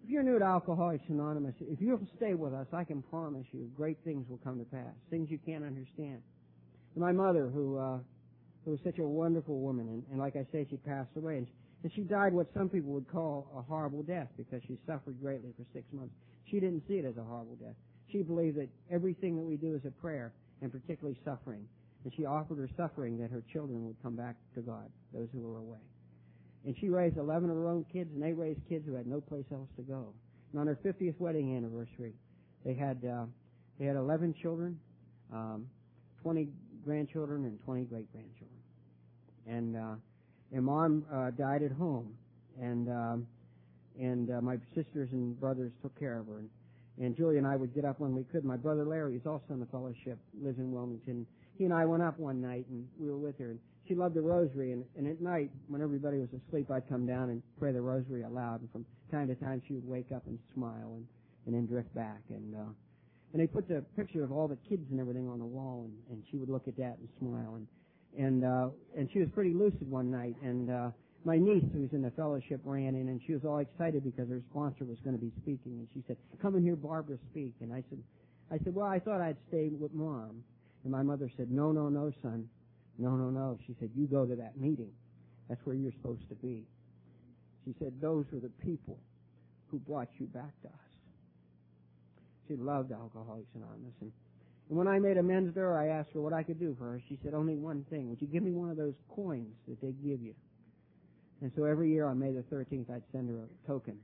[0.04, 3.68] If you're new to Alcoholics Anonymous, if you'll stay with us, I can promise you
[3.76, 6.22] great things will come to pass, things you can't understand.
[6.94, 7.98] And my mother, who uh,
[8.66, 11.46] who was such a wonderful woman, and, and like I say, she passed away, and,
[11.84, 15.54] and she died what some people would call a horrible death because she suffered greatly
[15.56, 16.12] for six months.
[16.50, 17.76] She didn't see it as a horrible death.
[18.10, 21.64] She believed that everything that we do is a prayer, and particularly suffering.
[22.02, 25.40] And she offered her suffering that her children would come back to God, those who
[25.40, 25.78] were away.
[26.64, 29.20] And she raised 11 of her own kids, and they raised kids who had no
[29.20, 30.12] place else to go.
[30.50, 32.14] And on her 50th wedding anniversary,
[32.64, 33.26] they had uh,
[33.78, 34.78] they had 11 children,
[35.32, 35.66] um,
[36.22, 36.48] 20
[36.84, 38.55] grandchildren, and 20 great grandchildren.
[39.48, 39.94] And uh,
[40.52, 42.14] and mom uh, died at home,
[42.60, 43.26] and um,
[43.98, 46.38] and uh, my sisters and brothers took care of her.
[46.38, 46.50] And,
[46.98, 48.44] and Julie and I would get up when we could.
[48.44, 51.26] My brother Larry is also in the fellowship, lives in Wilmington.
[51.58, 53.50] He and I went up one night, and we were with her.
[53.50, 57.06] And she loved the rosary, and, and at night, when everybody was asleep, I'd come
[57.06, 60.26] down and pray the rosary aloud, and from time to time she would wake up
[60.26, 61.06] and smile and,
[61.46, 62.20] and then drift back.
[62.30, 62.72] And, uh,
[63.32, 66.16] and they put the picture of all the kids and everything on the wall, and,
[66.16, 67.54] and she would look at that and smile.
[67.54, 67.66] And,
[68.18, 70.90] and, uh, and she was pretty lucid one night, and, uh,
[71.26, 74.28] my niece who was in the fellowship ran in and she was all excited because
[74.28, 77.52] her sponsor was going to be speaking and she said, come and hear Barbara speak.
[77.60, 77.98] And I said,
[78.52, 80.44] I said, well, I thought I'd stay with mom.
[80.84, 82.48] And my mother said, no, no, no, son.
[82.96, 83.58] No, no, no.
[83.66, 84.92] She said, you go to that meeting.
[85.48, 86.64] That's where you're supposed to be.
[87.64, 88.96] She said, those were the people
[89.66, 90.74] who brought you back to us.
[92.46, 93.94] She loved Alcoholics Anonymous.
[94.00, 94.12] And,
[94.68, 96.84] and when I made amends to her, I asked her what I could do for
[96.84, 97.02] her.
[97.08, 98.08] She said, only one thing.
[98.10, 100.34] Would you give me one of those coins that they give you?
[101.40, 103.98] And so every year on May the 13th, I'd send her a token.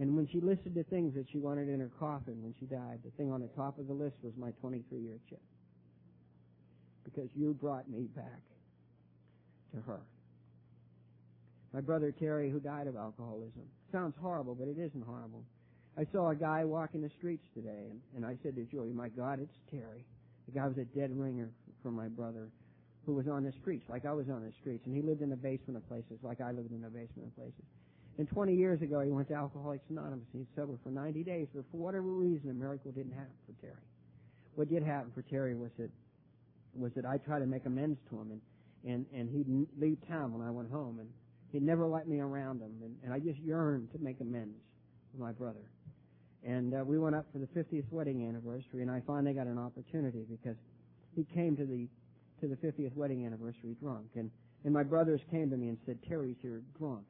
[0.00, 2.98] And when she listed the things that she wanted in her coffin when she died,
[3.04, 5.40] the thing on the top of the list was my 23 year chip.
[7.04, 8.42] Because you brought me back
[9.72, 10.00] to her.
[11.72, 13.62] My brother Terry, who died of alcoholism.
[13.92, 15.44] Sounds horrible, but it isn't horrible.
[15.96, 19.08] I saw a guy walking the streets today, and, and I said to Julie, my
[19.08, 20.04] God, it's Terry.
[20.46, 21.50] The guy was a dead ringer
[21.82, 22.48] for my brother
[23.06, 25.30] who was on the streets, like I was on the streets, and he lived in
[25.30, 27.64] the basement of places, like I lived in the basement of places.
[28.18, 30.26] And 20 years ago, he went to Alcoholics Anonymous.
[30.32, 33.82] He sober for 90 days, but for whatever reason, a miracle didn't happen for Terry.
[34.54, 35.90] What did happen for Terry was that
[36.74, 38.40] was that I tried to make amends to him, and
[38.84, 39.46] and and he'd
[39.80, 41.08] leave town when I went home, and
[41.50, 44.58] he'd never let me around him, and, and I just yearned to make amends
[45.12, 45.66] with my brother.
[46.46, 49.58] And uh, we went up for the 50th wedding anniversary, and I finally got an
[49.58, 50.56] opportunity because
[51.16, 51.88] he came to the
[52.40, 54.30] to the 50th wedding anniversary drunk, and
[54.64, 57.06] and my brothers came to me and said, "Terry's here drunk."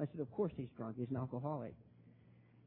[0.00, 0.96] I said, "Of course he's drunk.
[0.98, 1.74] He's an alcoholic."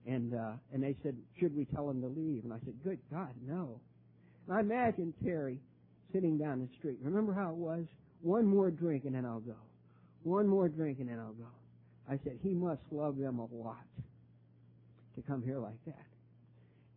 [0.06, 3.00] And uh, and they said, "Should we tell him to leave?" And I said, "Good
[3.12, 3.82] God, no."
[4.48, 5.60] And I imagine Terry
[6.14, 7.00] sitting down the street.
[7.02, 7.86] Remember how it was?
[8.22, 9.56] One more drink and then I'll go.
[10.24, 11.50] One more drink and then I'll go.
[12.10, 13.84] I said, he must love them a lot
[15.18, 16.06] to come here like that.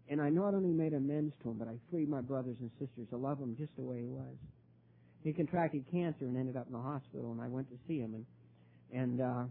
[0.09, 3.09] And I not only made amends to him, but I freed my brothers and sisters
[3.11, 4.37] to love him just the way he was.
[5.23, 8.15] He contracted cancer and ended up in the hospital, and I went to see him,
[8.15, 8.27] and
[8.93, 9.45] and uh,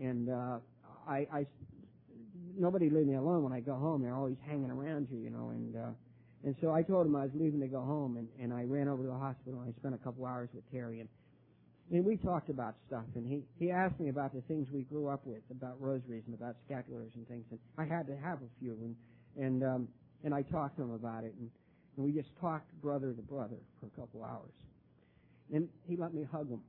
[0.00, 0.58] and uh,
[1.06, 1.46] I, I
[2.58, 4.02] nobody leave me alone when I go home.
[4.02, 5.90] They're always hanging around you, you know, and uh,
[6.44, 8.88] and so I told him I was leaving to go home, and and I ran
[8.88, 9.60] over to the hospital.
[9.60, 11.08] and I spent a couple hours with Terry, and
[11.92, 15.08] and we talked about stuff, and he he asked me about the things we grew
[15.08, 18.50] up with, about rosaries and about scapulars and things, and I had to have a
[18.60, 18.96] few, and
[19.44, 19.88] and um,
[20.24, 21.50] and I talked to him about it, and,
[21.96, 24.52] and we just talked brother to brother for a couple hours,
[25.52, 26.60] and he let me hug him.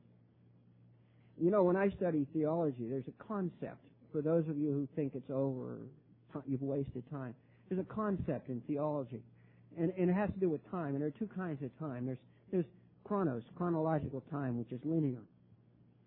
[1.39, 3.77] You know, when I study theology, there's a concept
[4.11, 5.77] for those of you who think it's over,
[6.47, 7.35] you've wasted time.
[7.69, 9.21] There's a concept in theology,
[9.77, 10.95] and, and it has to do with time.
[10.95, 12.05] And there are two kinds of time.
[12.05, 12.17] There's
[12.51, 12.65] there's
[13.07, 15.23] chronos, chronological time, which is linear.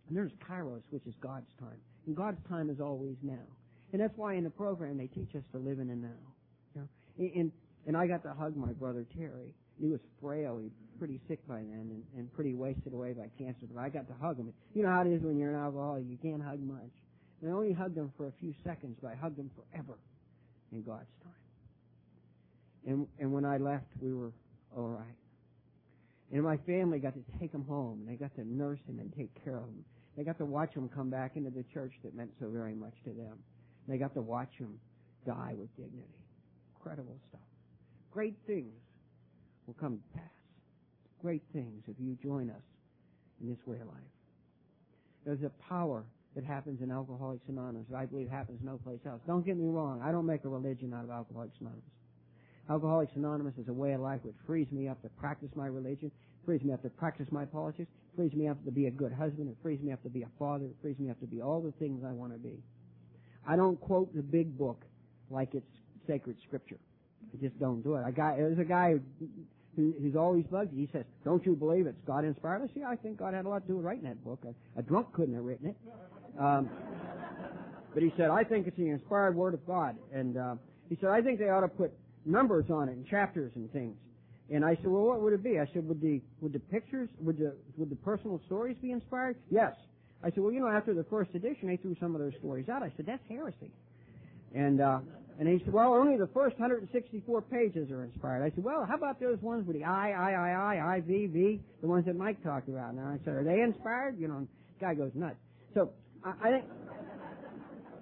[0.09, 1.81] And there's kairos, which is God's time.
[2.07, 3.47] And God's time is always now.
[3.93, 6.09] And that's why in the program they teach us to live in the now.
[6.75, 6.89] Know?
[7.19, 7.51] And,
[7.87, 9.55] and I got to hug my brother Terry.
[9.81, 10.59] He was frail.
[10.59, 13.67] He was pretty sick by then and, and pretty wasted away by cancer.
[13.73, 14.53] But I got to hug him.
[14.75, 16.05] You know how it is when you're an alcoholic.
[16.07, 16.93] You can't hug much.
[17.41, 19.99] And I only hugged him for a few seconds, but I hugged him forever
[20.73, 21.33] in God's time.
[22.87, 24.33] And, and when I left, we were
[24.77, 25.20] all right.
[26.33, 29.13] And my family got to take him home, and they got to nurse him and
[29.17, 29.85] take care of him.
[30.17, 32.95] They got to watch him come back into the church that meant so very much
[33.05, 33.39] to them.
[33.89, 34.79] They got to watch him
[35.27, 36.07] die with dignity.
[36.77, 37.41] Incredible stuff.
[38.13, 38.75] Great things
[39.67, 40.31] will come to pass.
[41.21, 42.63] Great things if you join us
[43.41, 43.97] in this way of life.
[45.25, 46.05] There's a power
[46.35, 49.21] that happens in Alcoholics Anonymous that I believe happens no place else.
[49.27, 50.01] Don't get me wrong.
[50.03, 51.85] I don't make a religion out of Alcoholics Anonymous.
[52.69, 56.11] Alcoholics Anonymous is a way of life which frees me up to practice my religion,
[56.45, 59.49] frees me up to practice my politics, frees me up to be a good husband,
[59.49, 61.61] it frees me up to be a father, it frees me up to be all
[61.61, 62.63] the things I want to be.
[63.47, 64.85] I don't quote the big book
[65.31, 65.67] like it's
[66.07, 66.79] sacred scripture.
[67.33, 68.05] I just don't do it.
[68.05, 68.97] I got there's a guy
[69.77, 70.75] who, who's always bugged.
[70.75, 73.49] He says, "Don't you believe it's God inspired?" I say, "I think God had a
[73.49, 74.45] lot to do with writing that book.
[74.45, 75.77] A, a drunk couldn't have written it."
[76.39, 76.69] Um,
[77.95, 80.55] but he said, "I think it's the inspired word of God." And uh,
[80.89, 81.93] he said, "I think they ought to put
[82.25, 83.97] numbers on it and chapters and things.
[84.53, 85.61] And I said, well, what would it be?
[85.61, 89.37] I said, would the would the pictures, would the would the personal stories be inspired?
[89.51, 89.75] Yes.
[90.23, 92.69] I said, well, you know, after the first edition, they threw some of those stories
[92.69, 92.83] out.
[92.83, 93.71] I said, that's heresy.
[94.55, 94.99] And uh,
[95.39, 98.43] and he said, well, only the first 164 pages are inspired.
[98.45, 101.27] I said, well, how about those ones with the I, I, I, I, I, V,
[101.27, 102.93] V, the ones that Mike talked about?
[102.93, 104.19] And I said, are they inspired?
[104.19, 104.47] You know,
[104.79, 105.37] the guy goes nuts.
[105.73, 105.93] So
[106.23, 106.65] I, I think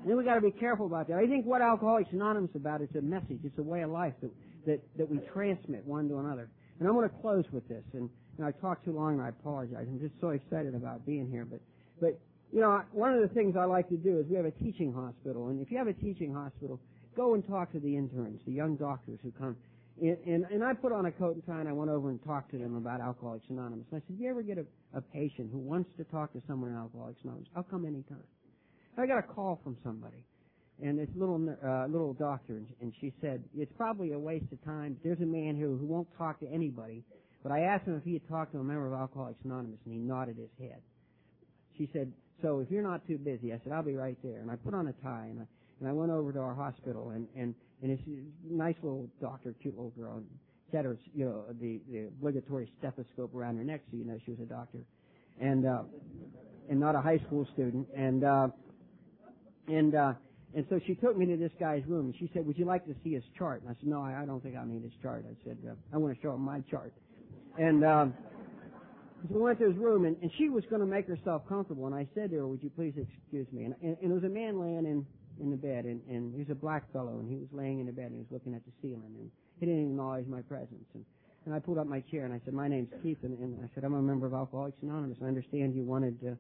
[0.07, 1.19] then we got to be careful about that.
[1.19, 3.41] I think what Alcoholics Anonymous about is a message.
[3.45, 4.31] It's a way of life that
[4.67, 6.49] that that we transmit one to another.
[6.79, 7.83] And I want to close with this.
[7.93, 9.87] And, and I talked too long, and I apologize.
[9.89, 11.45] I'm just so excited about being here.
[11.45, 11.61] But
[12.01, 12.19] but
[12.53, 14.93] you know, one of the things I like to do is we have a teaching
[14.93, 16.81] hospital, and if you have a teaching hospital,
[17.17, 19.57] go and talk to the interns, the young doctors who come,
[20.01, 22.23] And, and, and I put on a coat and tie and I went over and
[22.25, 23.87] talked to them about Alcoholics Anonymous.
[23.91, 24.65] And I said, do you ever get a,
[24.97, 27.49] a patient who wants to talk to someone in Alcoholics Anonymous?
[27.57, 28.23] I'll come anytime.
[28.99, 30.25] I got a call from somebody
[30.83, 34.97] and this little uh, little doctor, and, she said it's probably a waste of time.
[35.03, 37.03] There's a man who who won't talk to anybody,
[37.43, 39.95] but I asked him if he had talked to a member of Alcoholics Anonymous, and
[39.95, 40.81] he nodded his head.
[41.77, 42.13] She said,
[42.43, 44.75] "So if you're not too busy," I said, "I'll be right there." And I put
[44.75, 45.47] on a tie, and I
[45.81, 48.01] and I went over to our hospital, and and and this
[48.49, 50.27] nice little doctor, cute little girl, and
[50.71, 54.19] she had her, you know, the the obligatory stethoscope around her neck, so you know
[54.25, 54.79] she was a doctor,
[55.41, 55.83] and uh,
[56.69, 58.49] and not a high school student, and uh,
[59.69, 60.13] and uh,
[60.55, 62.87] and so she took me to this guy's room and she said, would you like
[62.87, 63.61] to see his chart?
[63.61, 65.25] And I said, no, I, I don't think I need his chart.
[65.29, 66.93] I said, uh, I want to show him my chart.
[67.59, 68.15] And, um,
[69.29, 71.87] so we went to his room and, and she was going to make herself comfortable
[71.87, 73.65] and I said to her, would you please excuse me?
[73.65, 75.05] And, and, and there was a man laying in,
[75.41, 77.87] in the bed and, and he was a black fellow and he was laying in
[77.87, 80.87] the bed and he was looking at the ceiling and he didn't acknowledge my presence.
[80.95, 81.05] And,
[81.47, 83.69] and I pulled up my chair and I said, my name's Keith and, and I
[83.75, 85.19] said, I'm a member of Alcoholics Anonymous.
[85.21, 86.39] I understand you wanted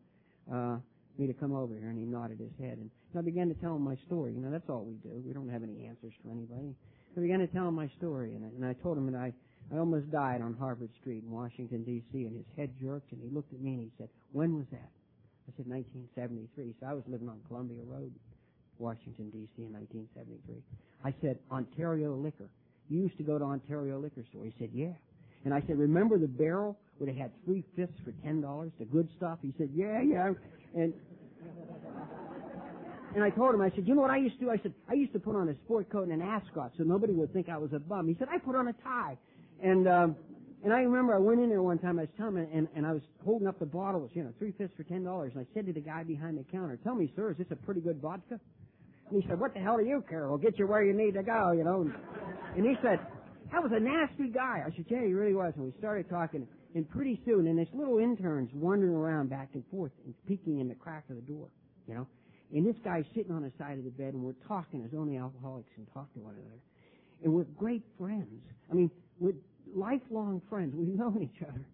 [0.53, 0.77] uh,
[1.19, 3.77] me to come over here and he nodded his head and I began to tell
[3.77, 4.35] him my story.
[4.35, 5.23] You know, that's all we do.
[5.25, 6.75] We don't have any answers for anybody.
[7.17, 9.33] I began to tell him my story, and I, and I told him that I,
[9.75, 13.29] I almost died on Harvard Street in Washington, D.C., and his head jerked, and he
[13.35, 14.91] looked at me and he said, when was that?
[15.49, 16.75] I said, 1973.
[16.81, 18.13] So I was living on Columbia Road,
[18.79, 19.65] Washington, D.C.
[19.65, 20.63] in 1973.
[21.03, 22.49] I said, Ontario Liquor.
[22.89, 24.45] You used to go to Ontario Liquor Store.
[24.45, 24.93] He said, yeah.
[25.45, 28.85] And I said, remember the barrel where they had three fifths for ten dollars, the
[28.85, 29.39] good stuff?
[29.43, 30.33] He said, yeah, yeah.
[30.75, 30.93] And
[33.15, 34.51] and I told him, I said, you know what I used to do?
[34.51, 37.13] I said, I used to put on a sport coat and an ascot so nobody
[37.15, 38.09] would think I was a bum.
[38.09, 39.17] He said, I put on a tie.
[39.63, 40.17] And, um,
[40.65, 42.87] and I remember I went in there one time, I was telling him, and, and
[42.87, 45.55] I was holding up the bottles, you know, three fifths for ten dollars, and I
[45.55, 48.01] said to the guy behind the counter, tell me, sir, is this a pretty good
[48.01, 48.41] vodka?
[49.11, 50.29] And he said, what the hell do you care?
[50.29, 51.83] We'll get you where you need to go, you know.
[51.83, 51.95] And,
[52.57, 52.99] and he said,
[53.53, 54.63] that was a nasty guy.
[54.67, 55.53] I said, yeah, he really was.
[55.57, 59.65] And we started talking, and pretty soon, and this little intern's wandering around back and
[59.71, 61.49] forth and peeking in the crack of the door,
[61.87, 62.07] you know.
[62.55, 65.19] And this guy's sitting on the side of the bed and we're talking as only
[65.19, 66.61] alcoholics can talk to one another.
[67.23, 68.43] And we're great friends.
[68.71, 69.35] I mean, we're
[69.75, 70.75] lifelong friends.
[70.75, 71.65] We've known each other.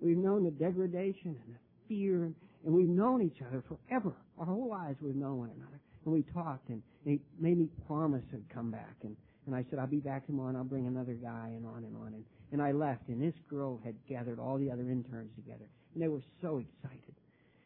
[0.00, 2.34] We've known the degradation and the fear and,
[2.64, 4.12] we've known each other forever.
[4.38, 5.80] Our whole lives we've known one another.
[6.04, 9.64] And we talked and, and he made me promise to come back and, and I
[9.70, 12.08] said, I'll be back tomorrow and I'll bring another guy and on and on.
[12.08, 16.02] And, and I left and this girl had gathered all the other interns together and
[16.02, 17.14] they were so excited.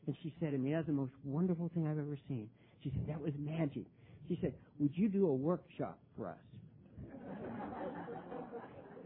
[0.06, 2.48] And she said to me, that's the most wonderful thing I've ever seen.
[2.82, 3.84] She said, that was magic.
[4.28, 6.36] She said, would you do a workshop for us?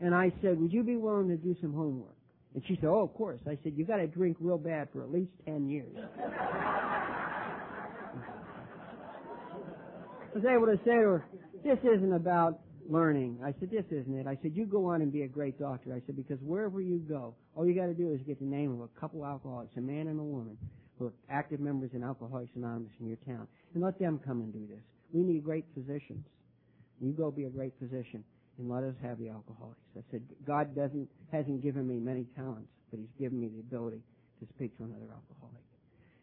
[0.01, 2.16] and I said, would you be willing to do some homework?
[2.55, 3.40] And she said, oh, of course.
[3.47, 5.94] I said, you got to drink real bad for at least 10 years.
[10.35, 11.24] I was able to say to her,
[11.62, 13.40] this isn't about learning.
[13.44, 14.27] I said, this isn't it.
[14.27, 15.93] I said, you go on and be a great doctor.
[15.93, 18.73] I said, because wherever you go, all you got to do is get the name
[18.73, 20.56] of a couple alcoholics, a man and a woman,
[21.05, 24.66] are active members in Alcoholics Anonymous in your town, and let them come and do
[24.66, 24.82] this.
[25.12, 26.24] We need great physicians.
[27.01, 28.24] You go be a great physician,
[28.59, 29.81] and let us have the alcoholics.
[29.97, 34.01] I said, God doesn't hasn't given me many talents, but He's given me the ability
[34.40, 35.62] to speak to another alcoholic.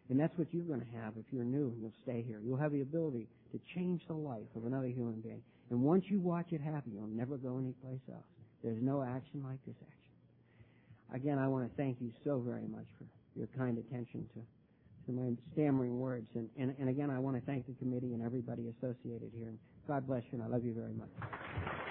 [0.10, 2.40] And that's what you're going to have if you're new and you'll stay here.
[2.44, 5.42] You'll have the ability to change the life of another human being.
[5.70, 8.28] And once you watch it happen, you'll never go anyplace else.
[8.64, 11.16] There's no action like this action.
[11.16, 13.06] Again, I want to thank you so very much for
[13.36, 14.42] your kind attention to
[15.06, 16.28] to my stammering words.
[16.36, 19.54] And, and, and again, I want to thank the committee and everybody associated here.
[19.88, 21.83] God bless you, and I love you very much.